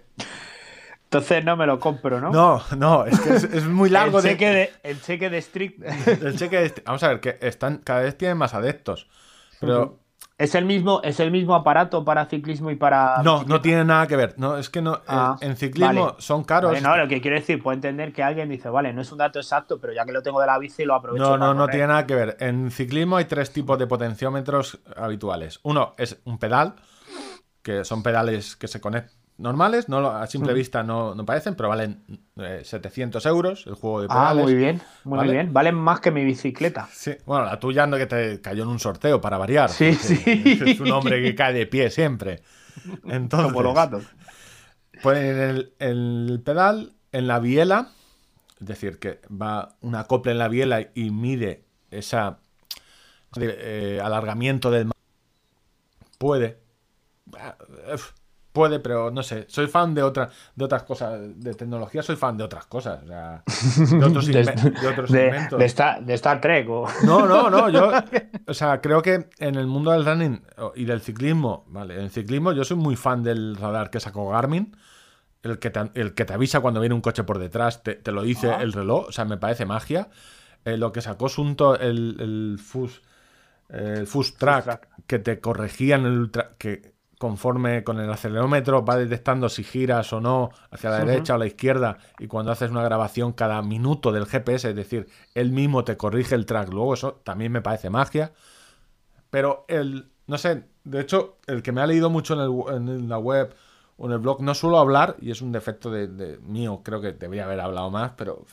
entonces 1.06 1.44
no 1.44 1.56
me 1.56 1.66
lo 1.66 1.78
compro, 1.78 2.20
¿no? 2.20 2.32
No, 2.32 2.60
no, 2.76 3.06
es 3.06 3.20
que 3.20 3.34
es, 3.34 3.64
muy 3.64 3.88
largo. 3.90 4.18
el, 4.18 4.24
cheque 4.24 4.50
de... 4.50 4.72
el 4.82 5.00
cheque 5.00 5.30
de 5.30 5.40
strict. 5.40 5.82
el 6.22 6.36
cheque 6.36 6.58
de... 6.58 6.82
Vamos 6.84 7.02
a 7.04 7.08
ver, 7.08 7.20
que 7.20 7.38
están, 7.40 7.78
cada 7.78 8.00
vez 8.00 8.18
tienen 8.18 8.36
más 8.36 8.54
adeptos. 8.54 9.08
Pero. 9.60 10.00
¿Es 10.36 10.54
el, 10.54 10.66
mismo, 10.66 11.00
¿Es 11.02 11.18
el 11.20 11.30
mismo 11.30 11.54
aparato 11.54 12.04
para 12.04 12.26
ciclismo 12.26 12.70
y 12.70 12.76
para.? 12.76 13.22
No, 13.22 13.44
no 13.44 13.62
tiene 13.62 13.84
nada 13.84 14.06
que 14.06 14.16
ver. 14.16 14.34
No, 14.36 14.58
es 14.58 14.68
que 14.68 14.82
no. 14.82 15.00
Ah, 15.06 15.36
en 15.40 15.56
ciclismo 15.56 16.16
son 16.18 16.44
caros. 16.44 16.82
no, 16.82 16.96
lo 16.96 17.08
que 17.08 17.22
quiero 17.22 17.36
decir, 17.36 17.62
puedo 17.62 17.74
entender 17.74 18.12
que 18.12 18.22
alguien 18.22 18.48
dice, 18.50 18.68
vale, 18.68 18.92
no 18.92 19.00
es 19.00 19.10
un 19.12 19.18
dato 19.18 19.38
exacto, 19.38 19.80
pero 19.80 19.94
ya 19.94 20.04
que 20.04 20.12
lo 20.12 20.22
tengo 20.22 20.40
de 20.40 20.46
la 20.48 20.58
bici 20.58 20.84
lo 20.84 20.94
aprovecho. 20.94 21.24
No, 21.24 21.38
no, 21.38 21.54
no 21.54 21.68
tiene 21.68 21.86
nada 21.86 22.06
que 22.06 22.16
ver. 22.16 22.36
En 22.40 22.70
ciclismo 22.70 23.16
hay 23.16 23.24
tres 23.26 23.50
tipos 23.52 23.78
de 23.78 23.86
potenciómetros 23.86 24.78
habituales. 24.94 25.60
Uno 25.62 25.94
es 25.96 26.20
un 26.24 26.38
pedal, 26.38 26.74
que 27.62 27.84
son 27.84 28.02
pedales 28.02 28.56
que 28.56 28.68
se 28.68 28.80
conectan 28.80 29.25
normales, 29.38 29.88
no, 29.88 30.06
a 30.08 30.26
simple 30.26 30.54
vista 30.54 30.82
no, 30.82 31.14
no 31.14 31.24
parecen, 31.24 31.54
pero 31.54 31.68
valen 31.68 32.02
700 32.62 33.24
eh, 33.24 33.28
euros 33.28 33.66
el 33.66 33.74
juego 33.74 34.02
de 34.02 34.08
pedales. 34.08 34.42
Ah, 34.42 34.44
muy 34.44 34.54
bien, 34.54 34.80
muy 35.04 35.28
bien. 35.28 35.52
Valen 35.52 35.74
más 35.74 36.00
que 36.00 36.10
mi 36.10 36.24
bicicleta. 36.24 36.88
Sí, 36.92 37.12
bueno, 37.26 37.44
la 37.44 37.58
tuya 37.58 37.86
no 37.86 37.96
que 37.96 38.06
te 38.06 38.40
cayó 38.40 38.62
en 38.62 38.68
un 38.70 38.78
sorteo 38.78 39.20
para 39.20 39.38
variar. 39.38 39.70
Sí, 39.70 39.94
sí. 39.94 40.60
Es 40.66 40.80
un 40.80 40.90
hombre 40.90 41.22
que 41.22 41.34
cae 41.34 41.52
de 41.52 41.66
pie 41.66 41.90
siempre. 41.90 42.42
Entonces, 43.04 43.52
Como 43.52 43.62
los 43.62 43.74
gatos. 43.74 44.04
Pues 45.02 45.18
en 45.18 45.38
el, 45.38 45.74
el 45.78 46.42
pedal, 46.44 46.94
en 47.12 47.26
la 47.26 47.38
biela, 47.38 47.90
es 48.60 48.66
decir, 48.66 48.98
que 48.98 49.20
va 49.30 49.76
una 49.80 50.04
copla 50.04 50.32
en 50.32 50.38
la 50.38 50.48
biela 50.48 50.88
y 50.94 51.10
mide 51.10 51.64
esa 51.90 52.38
eh, 53.38 54.00
alargamiento 54.02 54.70
del 54.70 54.90
puede 56.18 56.58
puede 58.56 58.80
pero 58.80 59.10
no 59.10 59.22
sé 59.22 59.44
soy 59.48 59.66
fan 59.66 59.94
de 59.94 60.02
otras 60.02 60.32
de 60.54 60.64
otras 60.64 60.84
cosas 60.84 61.20
de 61.38 61.52
tecnología 61.52 62.02
soy 62.02 62.16
fan 62.16 62.38
de 62.38 62.44
otras 62.44 62.64
cosas 62.64 63.02
o 63.02 63.06
sea, 63.06 63.42
de 63.44 64.04
otros, 64.04 64.28
inventos. 65.10 65.58
de, 65.60 66.14
Star 66.14 66.40
Trek 66.40 66.66
no 66.66 67.26
no 67.26 67.50
no 67.50 67.68
yo 67.68 67.92
o 68.46 68.54
sea 68.54 68.80
creo 68.80 69.02
que 69.02 69.28
en 69.38 69.56
el 69.56 69.66
mundo 69.66 69.90
del 69.90 70.06
running 70.06 70.42
y 70.74 70.86
del 70.86 71.02
ciclismo 71.02 71.66
vale 71.68 71.96
en 71.96 72.04
el 72.04 72.10
ciclismo 72.10 72.52
yo 72.52 72.64
soy 72.64 72.78
muy 72.78 72.96
fan 72.96 73.22
del 73.22 73.56
radar 73.56 73.90
que 73.90 74.00
sacó 74.00 74.30
Garmin 74.30 74.74
el 75.42 75.58
que 75.58 75.68
te, 75.68 75.80
el 75.92 76.14
que 76.14 76.24
te 76.24 76.32
avisa 76.32 76.60
cuando 76.60 76.80
viene 76.80 76.94
un 76.94 77.02
coche 77.02 77.24
por 77.24 77.38
detrás 77.38 77.82
te, 77.82 78.00
lo 78.10 78.22
dice 78.22 78.52
ah. 78.52 78.62
el 78.62 78.72
reloj 78.72 79.08
o 79.08 79.12
sea 79.12 79.26
me 79.26 79.36
parece 79.36 79.66
magia. 79.66 80.08
Eh, 80.64 80.76
lo 80.76 80.90
que 80.90 81.00
sacó 81.00 81.28
Sunto 81.28 81.78
el, 81.78 82.16
el 82.18 82.58
FUS 82.58 83.02
el 83.68 84.06
FUS 84.06 84.36
track, 84.36 84.88
que 85.06 85.18
te 85.18 85.40
corregían 85.40 86.06
el 86.06 86.18
ultra, 86.18 86.52
que 86.58 86.95
conforme 87.18 87.82
con 87.82 87.98
el 87.98 88.10
acelerómetro 88.10 88.84
va 88.84 88.96
detectando 88.96 89.48
si 89.48 89.64
giras 89.64 90.12
o 90.12 90.20
no 90.20 90.50
hacia 90.70 90.90
la 90.90 91.04
derecha 91.04 91.34
o 91.34 91.38
la 91.38 91.46
izquierda 91.46 91.98
y 92.18 92.26
cuando 92.26 92.52
haces 92.52 92.70
una 92.70 92.82
grabación 92.82 93.32
cada 93.32 93.62
minuto 93.62 94.12
del 94.12 94.26
GPS, 94.26 94.70
es 94.70 94.76
decir, 94.76 95.08
él 95.34 95.50
mismo 95.50 95.84
te 95.84 95.96
corrige 95.96 96.34
el 96.34 96.46
track. 96.46 96.70
Luego 96.70 96.94
eso 96.94 97.20
también 97.24 97.52
me 97.52 97.62
parece 97.62 97.90
magia. 97.90 98.32
Pero 99.30 99.64
el, 99.68 100.10
no 100.26 100.38
sé, 100.38 100.64
de 100.84 101.00
hecho, 101.00 101.38
el 101.46 101.62
que 101.62 101.72
me 101.72 101.80
ha 101.80 101.86
leído 101.86 102.10
mucho 102.10 102.34
en, 102.34 103.08
la 103.08 103.18
web 103.18 103.54
o 103.96 104.06
en 104.06 104.12
el 104.12 104.18
blog, 104.18 104.42
no 104.42 104.54
suelo 104.54 104.78
hablar 104.78 105.16
y 105.20 105.30
es 105.30 105.40
un 105.40 105.52
defecto 105.52 105.90
de 105.90 106.38
mío, 106.42 106.82
creo 106.84 107.00
que 107.00 107.12
debería 107.12 107.44
haber 107.44 107.60
hablado 107.60 107.90
más, 107.90 108.12
pero... 108.16 108.44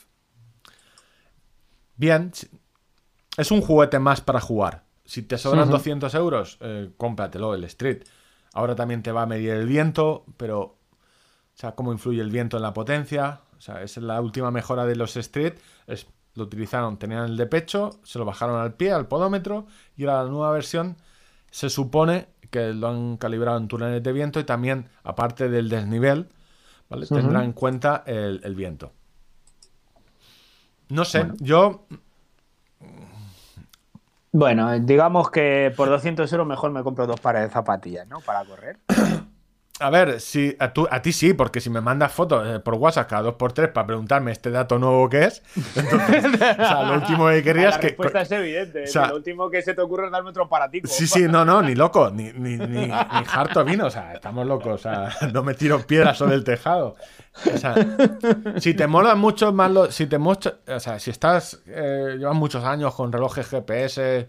Bien, 1.96 2.32
es 3.36 3.50
un 3.50 3.60
juguete 3.60 3.98
más 3.98 4.20
para 4.20 4.40
jugar. 4.40 4.84
Si 5.04 5.22
te 5.22 5.36
sobran 5.36 5.70
200 5.70 6.14
euros, 6.14 6.58
eh, 6.60 6.90
cómpratelo, 6.96 7.54
el 7.54 7.64
Street. 7.64 8.04
Ahora 8.54 8.74
también 8.74 9.02
te 9.02 9.12
va 9.12 9.22
a 9.22 9.26
medir 9.26 9.50
el 9.50 9.66
viento, 9.66 10.24
pero, 10.36 10.60
o 10.60 10.76
sea, 11.54 11.72
cómo 11.72 11.92
influye 11.92 12.22
el 12.22 12.30
viento 12.30 12.56
en 12.56 12.62
la 12.62 12.72
potencia. 12.72 13.40
O 13.58 13.60
sea, 13.60 13.82
esa 13.82 14.00
es 14.00 14.06
la 14.06 14.20
última 14.20 14.50
mejora 14.50 14.86
de 14.86 14.96
los 14.96 15.16
Street. 15.16 15.54
Es, 15.86 16.06
lo 16.34 16.44
utilizaron, 16.44 16.96
tenían 16.96 17.24
el 17.24 17.36
de 17.36 17.46
pecho, 17.46 17.90
se 18.04 18.18
lo 18.18 18.24
bajaron 18.24 18.60
al 18.60 18.74
pie, 18.74 18.92
al 18.92 19.06
podómetro, 19.06 19.66
y 19.96 20.04
ahora 20.04 20.24
la 20.24 20.30
nueva 20.30 20.50
versión 20.52 20.96
se 21.50 21.70
supone 21.70 22.28
que 22.50 22.72
lo 22.72 22.88
han 22.88 23.16
calibrado 23.16 23.58
en 23.58 23.68
túneles 23.68 24.02
de 24.02 24.12
viento 24.12 24.40
y 24.40 24.44
también, 24.44 24.88
aparte 25.02 25.48
del 25.48 25.68
desnivel, 25.68 26.28
¿vale? 26.88 27.06
tendrá 27.06 27.44
en 27.44 27.52
cuenta 27.52 28.02
el, 28.06 28.54
viento. 28.54 28.92
No 30.88 31.04
sé, 31.04 31.26
yo 31.38 31.86
bueno, 34.34 34.80
digamos 34.80 35.30
que 35.30 35.72
por 35.76 35.88
200 35.88 36.30
euros 36.32 36.44
mejor 36.44 36.72
me 36.72 36.82
compro 36.82 37.06
dos 37.06 37.20
pares 37.20 37.42
de 37.42 37.50
zapatillas, 37.50 38.08
¿no? 38.08 38.18
Para 38.18 38.44
correr. 38.44 38.78
A 39.80 39.90
ver, 39.90 40.20
si 40.20 40.56
a, 40.60 40.72
a 40.90 41.02
ti 41.02 41.12
sí, 41.12 41.34
porque 41.34 41.60
si 41.60 41.68
me 41.68 41.80
mandas 41.80 42.12
fotos 42.12 42.46
eh, 42.46 42.60
por 42.60 42.74
WhatsApp 42.74 43.08
cada 43.08 43.22
dos 43.22 43.34
por 43.34 43.52
tres 43.52 43.70
para 43.70 43.88
preguntarme 43.88 44.30
este 44.30 44.52
dato 44.52 44.78
nuevo 44.78 45.08
que 45.08 45.24
es, 45.24 45.42
entonces, 45.74 46.24
o 46.32 46.36
sea, 46.38 46.84
lo 46.84 46.94
último 46.94 47.28
que 47.28 47.42
querías 47.42 47.78
que. 47.78 47.88
La 47.88 47.88
respuesta 47.88 48.20
es 48.20 48.30
evidente. 48.30 48.84
lo 48.94 49.16
último 49.16 49.50
que 49.50 49.62
se 49.62 49.74
te 49.74 49.80
ocurre 49.80 50.06
es 50.06 50.12
darme 50.12 50.30
otro 50.30 50.48
paratico. 50.48 50.86
Sí, 50.86 51.08
sí, 51.08 51.22
no, 51.22 51.44
no, 51.44 51.60
ni 51.62 51.74
loco, 51.74 52.08
ni, 52.12 52.32
ni, 52.32 52.56
ni, 52.56 52.88
harto 52.92 53.64
vino, 53.64 53.86
o 53.86 53.90
sea, 53.90 54.14
estamos 54.14 54.46
locos, 54.46 54.74
o 54.74 54.78
sea, 54.78 55.10
no 55.32 55.42
me 55.42 55.54
tiro 55.54 55.84
piedras 55.84 56.18
sobre 56.18 56.36
el 56.36 56.44
tejado. 56.44 56.94
O 57.52 57.58
sea, 57.58 57.74
si 58.58 58.74
te 58.74 58.86
mola 58.86 59.16
mucho 59.16 59.52
más 59.52 59.72
lo, 59.72 59.90
si 59.90 60.06
te 60.06 60.18
o 60.18 60.80
sea, 60.80 61.00
si 61.00 61.10
estás, 61.10 61.62
eh, 61.66 62.14
llevas 62.16 62.36
muchos 62.36 62.62
años 62.62 62.94
con 62.94 63.10
relojes 63.10 63.48
GPS 63.48 64.28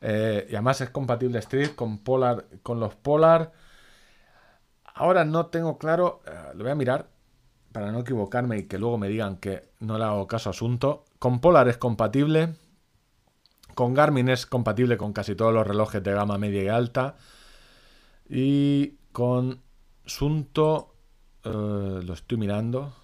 eh, 0.00 0.46
y 0.48 0.54
además 0.54 0.80
es 0.82 0.90
compatible 0.90 1.40
Street 1.40 1.70
con 1.74 1.98
Polar, 1.98 2.44
con 2.62 2.78
los 2.78 2.94
Polar 2.94 3.63
Ahora 4.94 5.24
no 5.24 5.46
tengo 5.46 5.76
claro, 5.76 6.22
eh, 6.26 6.52
lo 6.54 6.62
voy 6.62 6.72
a 6.72 6.76
mirar 6.76 7.08
para 7.72 7.90
no 7.90 8.00
equivocarme 8.00 8.58
y 8.58 8.62
que 8.68 8.78
luego 8.78 8.96
me 8.96 9.08
digan 9.08 9.36
que 9.38 9.68
no 9.80 9.98
le 9.98 10.04
hago 10.04 10.28
caso 10.28 10.50
asunto. 10.50 11.04
Con 11.18 11.40
Polar 11.40 11.68
es 11.68 11.76
compatible. 11.76 12.54
Con 13.74 13.92
Garmin 13.92 14.28
es 14.28 14.46
compatible 14.46 14.96
con 14.96 15.12
casi 15.12 15.34
todos 15.34 15.52
los 15.52 15.66
relojes 15.66 16.00
de 16.00 16.12
gama 16.12 16.38
media 16.38 16.62
y 16.62 16.68
alta. 16.68 17.16
Y 18.28 18.98
con 19.10 19.60
Sunto 20.06 20.94
eh, 21.42 21.48
lo 21.50 22.12
estoy 22.12 22.38
mirando. 22.38 22.94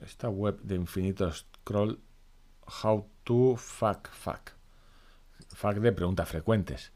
Esta 0.00 0.30
web 0.30 0.58
de 0.62 0.76
infinito 0.76 1.30
scroll. 1.30 2.00
How 2.82 3.06
to 3.24 3.56
fuck 3.56 4.08
fuck. 4.08 4.52
Fuck 5.48 5.74
de 5.74 5.92
preguntas 5.92 6.26
frecuentes. 6.26 6.92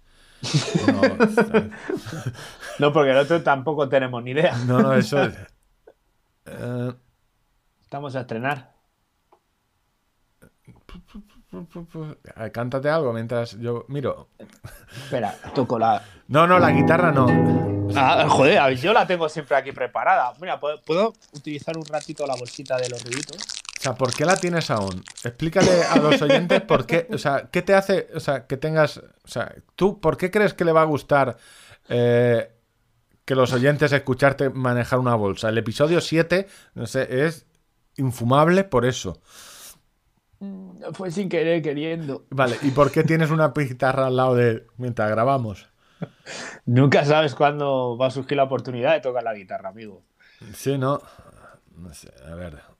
No, 2.78 2.92
porque 2.92 3.12
nosotros 3.12 3.44
tampoco 3.44 3.88
tenemos 3.88 4.22
ni 4.22 4.32
idea. 4.32 4.56
No, 4.66 4.80
no, 4.80 4.94
eso 4.94 5.22
es. 5.22 5.34
Eh, 6.46 6.92
Estamos 7.80 8.16
a 8.16 8.22
estrenar. 8.22 8.74
Cántate 12.52 12.90
algo 12.90 13.12
mientras 13.12 13.56
yo 13.60 13.84
miro. 13.86 14.30
Espera, 15.04 15.32
toco 15.54 15.78
la. 15.78 16.02
No, 16.26 16.46
no, 16.46 16.58
la 16.58 16.72
guitarra 16.72 17.12
no. 17.12 17.28
Ah, 17.94 18.26
joder, 18.28 18.74
yo 18.76 18.92
la 18.92 19.06
tengo 19.06 19.28
siempre 19.28 19.56
aquí 19.56 19.70
preparada. 19.70 20.32
Mira, 20.40 20.58
¿puedo, 20.58 21.12
utilizar 21.32 21.76
un 21.76 21.84
ratito 21.84 22.26
la 22.26 22.34
bolsita 22.34 22.76
de 22.78 22.88
los 22.88 23.04
ruiditos? 23.04 23.36
O 23.84 23.86
sea, 23.86 23.94
¿por 23.96 24.14
qué 24.14 24.24
la 24.24 24.36
tienes 24.36 24.70
aún? 24.70 25.04
Explícale 25.24 25.82
a 25.84 25.98
los 25.98 26.22
oyentes 26.22 26.62
por 26.62 26.86
qué, 26.86 27.06
o 27.12 27.18
sea, 27.18 27.50
¿qué 27.52 27.60
te 27.60 27.74
hace, 27.74 28.08
o 28.14 28.20
sea, 28.20 28.46
que 28.46 28.56
tengas, 28.56 28.96
o 28.96 29.28
sea, 29.28 29.54
tú, 29.76 30.00
¿por 30.00 30.16
qué 30.16 30.30
crees 30.30 30.54
que 30.54 30.64
le 30.64 30.72
va 30.72 30.80
a 30.80 30.86
gustar 30.86 31.36
eh, 31.90 32.50
que 33.26 33.34
los 33.34 33.52
oyentes 33.52 33.92
escucharte 33.92 34.48
manejar 34.48 34.98
una 35.00 35.14
bolsa? 35.16 35.50
El 35.50 35.58
episodio 35.58 36.00
7, 36.00 36.46
no 36.72 36.86
sé, 36.86 37.26
es 37.26 37.44
infumable 37.96 38.64
por 38.64 38.86
eso. 38.86 39.20
Mm, 40.38 40.94
fue 40.94 41.10
sin 41.10 41.28
querer, 41.28 41.60
queriendo. 41.60 42.24
Vale, 42.30 42.56
¿y 42.62 42.70
por 42.70 42.90
qué 42.90 43.04
tienes 43.04 43.30
una 43.30 43.52
guitarra 43.54 44.06
al 44.06 44.16
lado 44.16 44.34
de 44.34 44.66
mientras 44.78 45.10
grabamos? 45.10 45.68
Nunca 46.64 47.04
sabes 47.04 47.34
cuándo 47.34 47.98
va 47.98 48.06
a 48.06 48.10
surgir 48.10 48.38
la 48.38 48.44
oportunidad 48.44 48.94
de 48.94 49.00
tocar 49.00 49.22
la 49.22 49.34
guitarra, 49.34 49.68
amigo. 49.68 50.02
Sí, 50.54 50.78
no. 50.78 51.02
No 51.76 51.92
sé, 51.92 52.10
a 52.26 52.34
ver. 52.34 52.73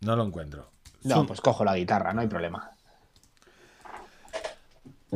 No 0.00 0.16
lo 0.16 0.24
encuentro. 0.24 0.70
No, 1.04 1.26
pues 1.26 1.40
cojo 1.40 1.64
la 1.64 1.76
guitarra, 1.76 2.12
no 2.12 2.20
hay 2.20 2.26
problema. 2.26 2.72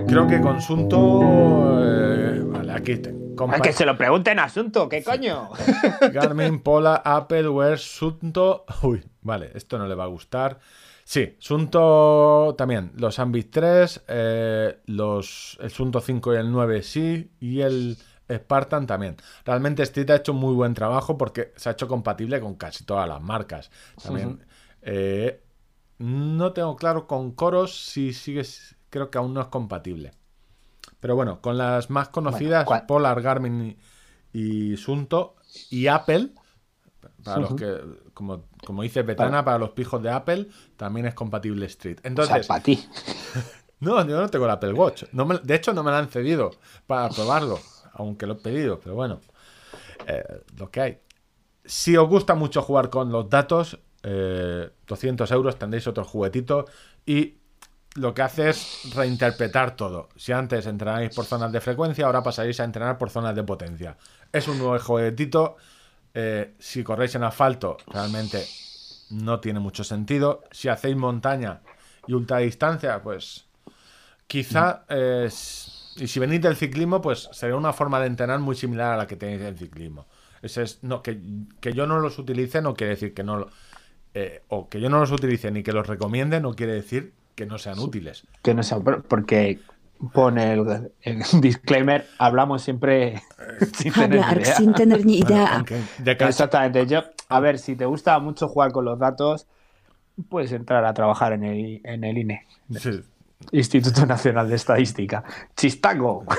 Creo 0.07 0.27
que 0.27 0.41
con 0.41 0.61
Sunto. 0.61 1.81
Eh, 1.83 2.41
vale, 2.45 2.73
aquí 2.73 2.97
tengo. 2.97 3.51
que 3.63 3.73
se 3.73 3.85
lo 3.85 3.99
pregunten 3.99 4.39
a 4.39 4.45
Asunto, 4.45 4.89
¿qué 4.89 5.03
coño? 5.03 5.51
Garmin, 6.13 6.61
Pola, 6.61 7.03
Apple, 7.05 7.49
Wear, 7.49 7.79
Sunto. 7.79 8.65
Uy, 8.83 9.05
vale, 9.23 9.51
esto 9.55 9.79
no 9.79 9.87
le 9.87 9.95
va 9.95 10.05
a 10.05 10.09
gustar. 10.09 10.59
Sí, 11.05 11.35
Sunto 11.39 12.55
también. 12.57 12.93
Los 12.97 13.19
Ambit 13.19 13.51
3, 13.51 14.05
eh, 14.07 14.79
los, 14.87 15.59
el 15.61 15.71
Sunto 15.71 16.01
5 16.01 16.35
y 16.35 16.37
el 16.37 16.53
9 16.53 16.83
sí, 16.85 17.33
y 17.41 17.63
el 17.63 17.99
Spartan 18.33 18.87
también. 18.87 19.17
Realmente 19.45 19.83
Street 19.83 20.11
ha 20.11 20.17
hecho 20.17 20.33
muy 20.33 20.55
buen 20.55 20.75
trabajo 20.75 21.19
porque 21.19 21.53
se 21.57 21.69
ha 21.69 21.73
hecho 21.73 21.89
compatible 21.89 22.41
con 22.41 22.55
casi 22.55 22.85
todas 22.85 23.09
las 23.09 23.21
marcas. 23.21 23.71
También. 24.03 24.41
Eh, 24.83 25.43
no 25.99 26.53
tengo 26.53 26.77
claro 26.77 27.07
con 27.07 27.33
Coros 27.33 27.87
si 27.87 28.13
sigue, 28.13 28.43
creo 28.89 29.11
que 29.11 29.19
aún 29.19 29.35
no 29.35 29.41
es 29.41 29.49
compatible. 29.49 30.13
Pero 31.01 31.17
bueno, 31.17 31.41
con 31.41 31.59
las 31.59 31.91
más 31.91 32.09
conocidas, 32.09 32.67
Polar, 32.87 33.23
Garmin 33.23 33.77
y, 34.33 34.71
y 34.73 34.77
Sunto 34.77 35.37
y 35.71 35.87
Apple, 35.87 36.31
para 37.25 37.41
los 37.41 37.55
que, 37.55 37.81
como, 38.15 38.45
como 38.65 38.83
dice 38.83 39.03
Betana, 39.03 39.45
para 39.45 39.59
los 39.59 39.71
pijos 39.71 40.03
de 40.03 40.11
Apple, 40.11 40.49
también 40.77 41.07
es 41.07 41.15
compatible 41.15 41.67
Street. 41.67 41.99
Entonces, 42.03 42.47
para 42.47 42.63
ti. 42.63 42.85
No, 43.81 44.07
yo 44.07 44.21
no 44.21 44.29
tengo 44.29 44.45
el 44.45 44.51
Apple 44.51 44.75
Watch. 44.75 45.05
No 45.13 45.27
de 45.27 45.55
hecho, 45.55 45.73
no 45.73 45.83
me 45.83 45.91
lo 45.91 45.97
han 45.97 46.11
cedido 46.11 46.51
para 46.87 47.09
probarlo, 47.09 47.59
aunque 47.95 48.27
lo 48.27 48.35
he 48.35 48.37
pedido, 48.37 48.79
pero 48.79 48.95
bueno, 48.95 49.21
eh, 50.07 50.43
lo 50.59 50.71
que 50.71 50.81
hay. 50.83 50.99
Si 51.65 51.97
os 51.97 52.07
gusta 52.07 52.35
mucho 52.35 52.61
jugar 52.61 52.91
con 52.91 53.11
los 53.11 53.31
datos, 53.31 53.79
200 54.03 55.31
eh, 55.31 55.35
euros 55.35 55.59
tendréis 55.59 55.87
otro 55.87 56.05
juguetito 56.05 56.67
y 57.07 57.37
lo 57.97 58.15
que 58.15 58.23
hace 58.23 58.51
es 58.51 58.81
reinterpretar 58.95 59.77
todo. 59.77 60.09
Si 60.17 60.33
antes 60.33 60.67
entrenáis 60.67 61.11
por 61.11 61.27
zonas 61.27 61.53
de 61.53 61.61
frecuencia, 61.61 62.07
ahora 62.07 62.23
pasaréis 62.23 62.61
a 62.61 62.65
entrenar 62.65 62.99
por 62.99 63.11
zonas 63.11 63.35
de 63.35 63.43
potencia. 63.45 63.97
Es 64.33 64.49
un 64.49 64.59
nuevo 64.59 64.79
juguetito 64.79 65.57
Eh, 66.15 66.55
si 66.59 66.83
corréis 66.85 67.15
en 67.15 67.25
asfalto, 67.25 67.85
realmente 67.89 68.57
no 69.11 69.41
tiene 69.41 69.61
mucho 69.61 69.85
sentido. 69.85 70.43
Si 70.53 70.69
hacéis 70.69 70.97
montaña 70.97 71.63
y 72.07 72.15
ultradistancia, 72.15 73.03
pues 73.03 73.47
quizá... 74.27 74.85
eh, 74.89 75.29
y 75.97 76.07
si 76.09 76.21
venís 76.21 76.41
del 76.41 76.57
ciclismo, 76.57 77.01
pues 77.01 77.29
sería 77.33 77.57
una 77.57 77.73
forma 77.73 78.01
de 78.01 78.07
entrenar 78.07 78.39
muy 78.41 78.55
similar 78.57 78.95
a 78.95 78.97
la 78.97 79.07
que 79.07 79.17
tenéis 79.17 79.41
del 79.41 79.59
ciclismo. 79.59 80.07
Ese 80.43 80.63
es, 80.63 80.83
no, 80.83 81.03
que, 81.03 81.21
que 81.61 81.73
yo 81.75 81.87
no 81.87 81.99
los 81.99 82.19
utilice 82.19 82.63
no 82.63 82.75
quiere 82.75 82.93
decir 82.95 83.13
que 83.15 83.25
no... 83.25 83.37
lo- 83.39 83.51
eh, 84.15 84.43
o 84.49 84.69
que 84.69 84.81
yo 84.81 84.89
no 84.91 84.99
los 85.01 85.13
utilice 85.13 85.51
ni 85.51 85.63
que 85.63 85.73
los 85.73 85.87
recomiende 85.87 86.41
no 86.41 86.55
quiere 86.55 86.73
decir 86.75 87.13
que 87.35 87.47
no 87.47 87.59
sean 87.59 87.79
útiles. 87.79 88.27
Que 88.43 88.55
no 88.55 88.63
sea, 88.63 88.79
por- 88.81 89.03
porque 89.05 89.59
pone 90.13 90.53
el, 90.55 90.91
el 91.03 91.23
disclaimer, 91.41 92.07
hablamos 92.19 92.63
siempre 92.63 93.23
sin 93.77 93.93
tener 93.93 94.11
ni 94.11 94.17
Hablar 94.19 94.41
idea. 94.41 94.55
sin 94.57 94.73
tener 94.75 95.07
ni 95.07 95.19
idea. 95.19 95.65
De 95.99 96.17
cacho- 96.17 96.29
Exactamente. 96.29 96.87
Yo, 96.87 97.03
a 97.29 97.41
ver, 97.41 97.59
si 97.59 97.77
te 97.77 97.85
gusta 97.87 98.19
mucho 98.19 98.49
jugar 98.49 98.73
con 98.73 98.85
los 98.85 98.99
datos, 98.99 99.47
puedes 100.29 100.53
entrar 100.53 100.85
a 100.85 100.93
trabajar 100.95 101.33
en 101.33 101.45
el, 101.45 101.81
en 101.85 102.05
el 102.05 102.19
INE, 102.19 102.47
sí. 102.79 103.01
Instituto 103.53 104.05
Nacional 104.05 104.49
de 104.51 104.57
Estadística. 104.57 105.25
Chistaco. 105.57 106.25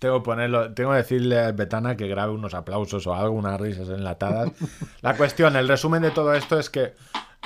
Tengo 0.00 0.20
que 0.22 0.24
ponerlo, 0.24 0.72
tengo 0.74 0.90
que 0.90 0.96
decirle 0.98 1.38
a 1.40 1.52
Betana 1.52 1.96
que 1.96 2.06
grabe 2.08 2.32
unos 2.32 2.54
aplausos 2.54 3.06
o 3.06 3.14
algo, 3.14 3.34
unas 3.36 3.60
risas 3.60 3.88
enlatadas. 3.88 4.50
La 5.02 5.16
cuestión, 5.16 5.56
el 5.56 5.68
resumen 5.68 6.02
de 6.02 6.10
todo 6.10 6.34
esto 6.34 6.58
es 6.58 6.68
que 6.70 6.94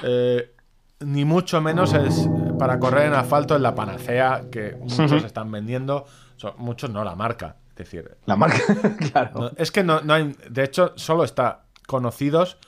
eh, 0.02 0.54
ni 1.00 1.24
mucho 1.24 1.60
menos 1.60 1.92
es 1.94 2.28
para 2.58 2.78
correr 2.78 3.06
en 3.06 3.14
asfalto 3.14 3.54
es 3.54 3.60
la 3.60 3.74
panacea 3.74 4.44
que 4.50 4.76
muchos 4.80 5.24
están 5.24 5.50
vendiendo. 5.50 6.04
So- 6.36 6.54
muchos 6.58 6.90
no, 6.90 7.04
la 7.04 7.14
marca. 7.14 7.56
Es 7.70 7.76
decir, 7.76 8.16
La 8.26 8.36
marca, 8.36 8.58
claro. 9.12 9.40
no- 9.40 9.50
es 9.56 9.70
que 9.70 9.82
no, 9.82 10.00
no 10.02 10.12
hay. 10.14 10.36
De 10.50 10.64
hecho, 10.64 10.92
solo 10.96 11.24
está 11.24 11.64
conocidos 11.86 12.58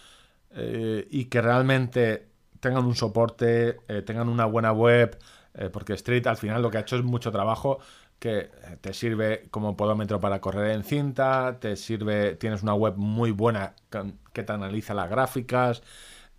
eh, 0.52 1.06
y 1.10 1.26
que 1.26 1.42
realmente 1.42 2.28
tengan 2.60 2.84
un 2.84 2.94
soporte, 2.94 3.80
eh, 3.88 4.02
tengan 4.02 4.28
una 4.28 4.44
buena 4.46 4.72
web, 4.72 5.18
eh, 5.54 5.68
porque 5.70 5.92
Street 5.94 6.26
al 6.26 6.36
final 6.36 6.62
lo 6.62 6.70
que 6.70 6.78
ha 6.78 6.80
hecho 6.80 6.96
es 6.96 7.02
mucho 7.04 7.30
trabajo 7.30 7.78
que 8.22 8.38
eh, 8.40 8.50
te 8.80 8.94
sirve 8.94 9.48
como 9.50 9.76
podómetro 9.76 10.20
para 10.20 10.40
correr 10.40 10.72
en 10.72 10.84
cinta, 10.84 11.58
te 11.60 11.76
sirve, 11.76 12.36
tienes 12.36 12.62
una 12.62 12.74
web 12.74 12.94
muy 12.96 13.32
buena 13.32 13.74
que 14.32 14.42
te 14.44 14.52
analiza 14.52 14.94
las 14.94 15.10
gráficas, 15.10 15.82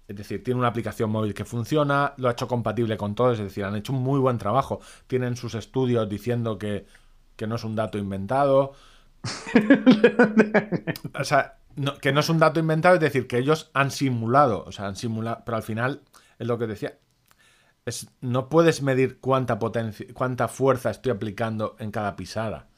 es 0.07 0.15
decir, 0.17 0.43
tiene 0.43 0.59
una 0.59 0.69
aplicación 0.69 1.09
móvil 1.11 1.33
que 1.33 1.45
funciona, 1.45 2.13
lo 2.17 2.29
ha 2.29 2.33
hecho 2.33 2.47
compatible 2.47 2.97
con 2.97 3.15
todo, 3.15 3.31
es 3.33 3.39
decir, 3.39 3.65
han 3.65 3.75
hecho 3.75 3.93
un 3.93 4.01
muy 4.03 4.19
buen 4.19 4.37
trabajo, 4.37 4.79
tienen 5.07 5.35
sus 5.37 5.55
estudios 5.55 6.09
diciendo 6.09 6.57
que, 6.57 6.85
que 7.35 7.47
no 7.47 7.55
es 7.55 7.63
un 7.63 7.75
dato 7.75 7.97
inventado, 7.97 8.73
o 11.19 11.23
sea, 11.23 11.57
no- 11.75 11.97
que 11.97 12.11
no 12.11 12.19
es 12.19 12.29
un 12.29 12.39
dato 12.39 12.59
inventado, 12.59 12.95
es 12.95 13.01
decir, 13.01 13.27
que 13.27 13.37
ellos 13.37 13.69
han 13.73 13.91
simulado, 13.91 14.63
o 14.65 14.71
sea, 14.71 14.87
han 14.87 14.95
simulado, 14.95 15.43
pero 15.45 15.57
al 15.57 15.63
final 15.63 16.01
es 16.39 16.47
lo 16.47 16.57
que 16.57 16.67
decía. 16.67 16.97
Es, 17.85 18.07
no 18.21 18.49
puedes 18.49 18.81
medir 18.81 19.19
cuánta 19.19 19.59
potencia, 19.59 20.05
cuánta 20.13 20.47
fuerza 20.47 20.89
estoy 20.89 21.11
aplicando 21.11 21.75
en 21.79 21.91
cada 21.91 22.15
pisada. 22.15 22.69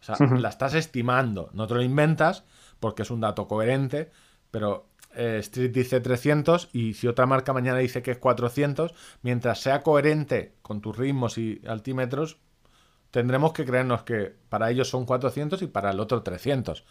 O 0.00 0.04
sea, 0.04 0.16
la 0.26 0.48
estás 0.48 0.74
estimando, 0.74 1.50
no 1.52 1.66
te 1.66 1.74
lo 1.74 1.82
inventas 1.82 2.44
porque 2.80 3.02
es 3.02 3.10
un 3.10 3.20
dato 3.20 3.46
coherente, 3.46 4.10
pero 4.50 4.86
eh, 5.14 5.38
Street 5.40 5.72
dice 5.72 6.00
300 6.00 6.70
y 6.72 6.94
si 6.94 7.06
otra 7.06 7.26
marca 7.26 7.52
mañana 7.52 7.78
dice 7.78 8.02
que 8.02 8.12
es 8.12 8.18
400, 8.18 8.94
mientras 9.22 9.60
sea 9.60 9.82
coherente 9.82 10.54
con 10.62 10.80
tus 10.80 10.96
ritmos 10.96 11.36
y 11.36 11.60
altímetros, 11.66 12.38
tendremos 13.10 13.52
que 13.52 13.64
creernos 13.64 14.02
que 14.02 14.34
para 14.48 14.70
ellos 14.70 14.88
son 14.88 15.04
400 15.04 15.62
y 15.62 15.66
para 15.66 15.90
el 15.90 16.00
otro 16.00 16.22
300. 16.22 16.84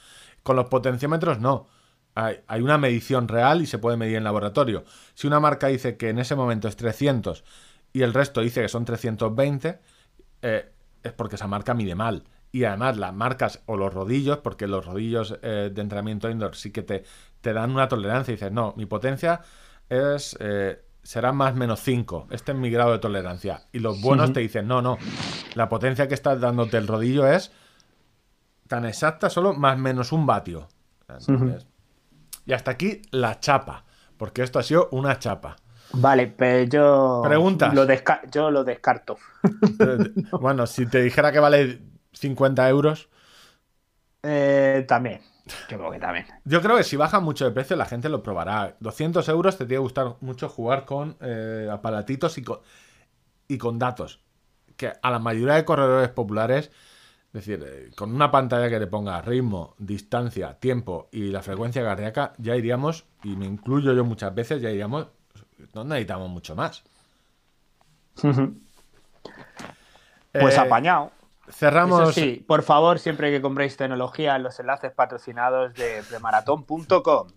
Con 0.44 0.56
los 0.56 0.66
potenciómetros 0.66 1.40
no. 1.40 1.68
Hay, 2.16 2.42
hay 2.48 2.62
una 2.62 2.78
medición 2.78 3.28
real 3.28 3.62
y 3.62 3.66
se 3.66 3.78
puede 3.78 3.98
medir 3.98 4.18
en 4.18 4.24
laboratorio. 4.24 4.84
Si 5.14 5.28
una 5.28 5.40
marca 5.40 5.68
dice 5.68 5.98
que 5.98 6.10
en 6.10 6.20
ese 6.20 6.36
momento 6.36 6.68
es 6.68 6.76
300 6.76 7.44
y 7.94 8.02
el 8.02 8.14
resto 8.14 8.42
dice 8.42 8.62
que 8.62 8.70
son 8.70 8.86
320, 8.86 9.80
eh, 10.42 10.72
es 11.04 11.14
porque 11.14 11.36
esa 11.36 11.48
marca 11.48 11.74
mide 11.74 11.96
mal. 11.96 12.24
Y 12.52 12.64
además 12.64 12.98
las 12.98 13.14
marcas 13.14 13.62
o 13.68 13.78
los 13.78 13.94
rodillos, 13.94 14.40
porque 14.40 14.68
los 14.68 14.86
rodillos 14.86 15.38
eh, 15.42 15.70
de 15.74 15.82
entrenamiento 15.82 16.30
indoor 16.30 16.56
sí 16.56 16.72
que 16.72 16.82
te, 16.82 17.04
te 17.42 17.54
dan 17.54 17.72
una 17.72 17.88
tolerancia 17.88 18.32
y 18.32 18.36
dices, 18.36 18.52
no, 18.52 18.74
mi 18.76 18.86
potencia 18.86 19.42
es 19.88 20.36
eh, 20.40 20.82
será 21.04 21.32
más 21.32 21.56
menos 21.56 21.80
5. 21.82 22.28
Este 22.32 22.52
es 22.52 22.58
mi 22.58 22.70
grado 22.70 22.92
de 22.92 23.00
tolerancia. 23.00 23.64
Y 23.72 23.80
los 23.80 24.02
buenos 24.02 24.34
te 24.34 24.42
dicen, 24.42 24.68
no, 24.68 24.82
no, 24.82 24.98
la 25.56 25.70
potencia 25.70 26.08
que 26.08 26.14
estás 26.14 26.40
dándote 26.40 26.78
el 26.78 26.88
rodillo 26.88 27.28
es 27.28 27.52
tan 28.68 28.86
exacta, 28.86 29.30
solo 29.30 29.54
más 29.54 29.78
menos 29.78 30.12
un 30.12 30.26
vatio. 30.26 30.68
Entonces, 31.08 31.66
Y 32.50 32.54
hasta 32.54 32.72
aquí 32.72 33.04
la 33.12 33.40
chapa, 33.40 33.86
porque 34.18 34.42
esto 34.42 34.58
ha 34.58 34.64
sido 34.64 34.90
una 34.92 35.20
chapa. 35.20 35.56
Vale, 35.94 36.26
pero 36.26 36.64
yo. 36.68 37.22
Preguntas. 37.24 37.76
Lo 37.76 37.86
yo 38.32 38.50
lo 38.50 38.64
descarto. 38.64 39.20
Bueno, 40.32 40.66
si 40.66 40.88
te 40.88 41.00
dijera 41.04 41.32
que 41.32 41.38
vale 41.38 41.80
50 42.14 42.68
euros, 42.68 43.08
Eh, 44.24 44.84
también. 44.88 45.22
Creo 45.68 45.92
que 45.92 46.00
también. 46.00 46.26
yo 46.44 46.60
creo 46.64 46.76
que 46.76 46.84
si 46.84 46.96
baja 46.98 47.20
mucho 47.20 47.46
de 47.46 47.52
precio 47.52 47.76
la 47.76 47.86
gente 47.86 48.10
lo 48.10 48.24
probará. 48.24 48.78
200 48.80 49.30
euros 49.30 49.56
te 49.56 49.66
tiene 49.66 49.76
que 49.76 49.84
gustar 49.84 50.16
mucho 50.22 50.50
jugar 50.50 50.86
con 50.86 51.18
eh, 51.22 51.70
aparatitos 51.72 52.40
y 52.40 52.44
con, 52.44 52.62
y 53.48 53.60
con 53.60 53.78
datos. 53.78 54.22
Que 54.76 54.94
a 55.00 55.12
la 55.12 55.20
mayoría 55.20 55.54
de 55.54 55.66
corredores 55.66 56.10
populares, 56.10 56.72
es 57.32 57.46
decir, 57.46 57.64
eh, 57.64 57.92
con 57.96 58.14
una 58.14 58.32
pantalla 58.32 58.70
que 58.70 58.80
te 58.80 58.88
ponga 58.88 59.22
ritmo, 59.22 59.76
distancia, 59.78 60.56
tiempo 60.56 61.10
y 61.12 61.28
la 61.28 61.44
frecuencia 61.44 61.84
cardíaca, 61.84 62.34
ya 62.40 62.56
iríamos, 62.56 63.06
y 63.24 63.36
me 63.36 63.46
incluyo 63.46 63.94
yo 63.94 64.04
muchas 64.04 64.34
veces, 64.34 64.64
ya 64.64 64.72
iríamos, 64.72 65.08
no 65.76 65.84
necesitamos 65.84 66.30
mucho 66.30 66.56
más. 66.56 66.84
Pues 70.32 70.58
Eh, 70.58 70.60
apañado. 70.60 71.12
Cerramos. 71.52 72.02
Eso 72.02 72.12
sí, 72.14 72.44
por 72.48 72.64
favor, 72.64 73.00
siempre 73.00 73.32
que 73.32 73.42
compréis 73.42 73.78
tecnología, 73.78 74.38
los 74.40 74.60
enlaces 74.60 74.92
patrocinados 74.92 75.74
de 75.76 76.04
premaratón.com, 76.10 77.28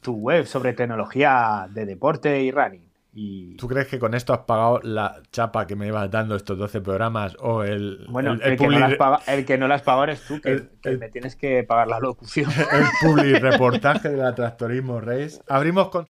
tu 0.00 0.14
web 0.14 0.46
sobre 0.46 0.72
tecnología 0.72 1.68
de 1.70 1.86
deporte 1.86 2.42
y 2.42 2.50
running. 2.50 2.87
Y 3.14 3.56
¿Tú 3.56 3.66
crees 3.66 3.88
que 3.88 3.98
con 3.98 4.14
esto 4.14 4.32
has 4.32 4.40
pagado 4.40 4.80
la 4.82 5.22
chapa 5.32 5.66
que 5.66 5.74
me 5.74 5.86
ibas 5.88 6.10
dando 6.10 6.36
estos 6.36 6.56
12 6.58 6.82
programas 6.82 7.36
o 7.40 7.64
el, 7.64 8.06
bueno, 8.08 8.32
el, 8.34 8.42
el, 8.42 8.52
el 8.52 8.58
que 8.58 8.68
no 8.68 8.78
paga- 8.96 9.20
el 9.26 9.44
que 9.44 9.58
no 9.58 9.66
las 9.66 9.82
paga 9.82 10.04
eres 10.04 10.20
tú, 10.26 10.40
que, 10.40 10.68
que 10.82 10.96
me 10.98 11.08
tienes 11.08 11.34
que 11.34 11.64
pagar 11.64 11.88
la 11.88 11.98
locución. 12.00 12.48
el 12.72 12.84
publi 13.00 13.34
reportaje 13.38 14.10
de 14.10 14.18
la 14.18 14.34
Tractorismo 14.34 15.00
Race? 15.00 15.40
Abrimos 15.48 15.88
con 15.88 16.06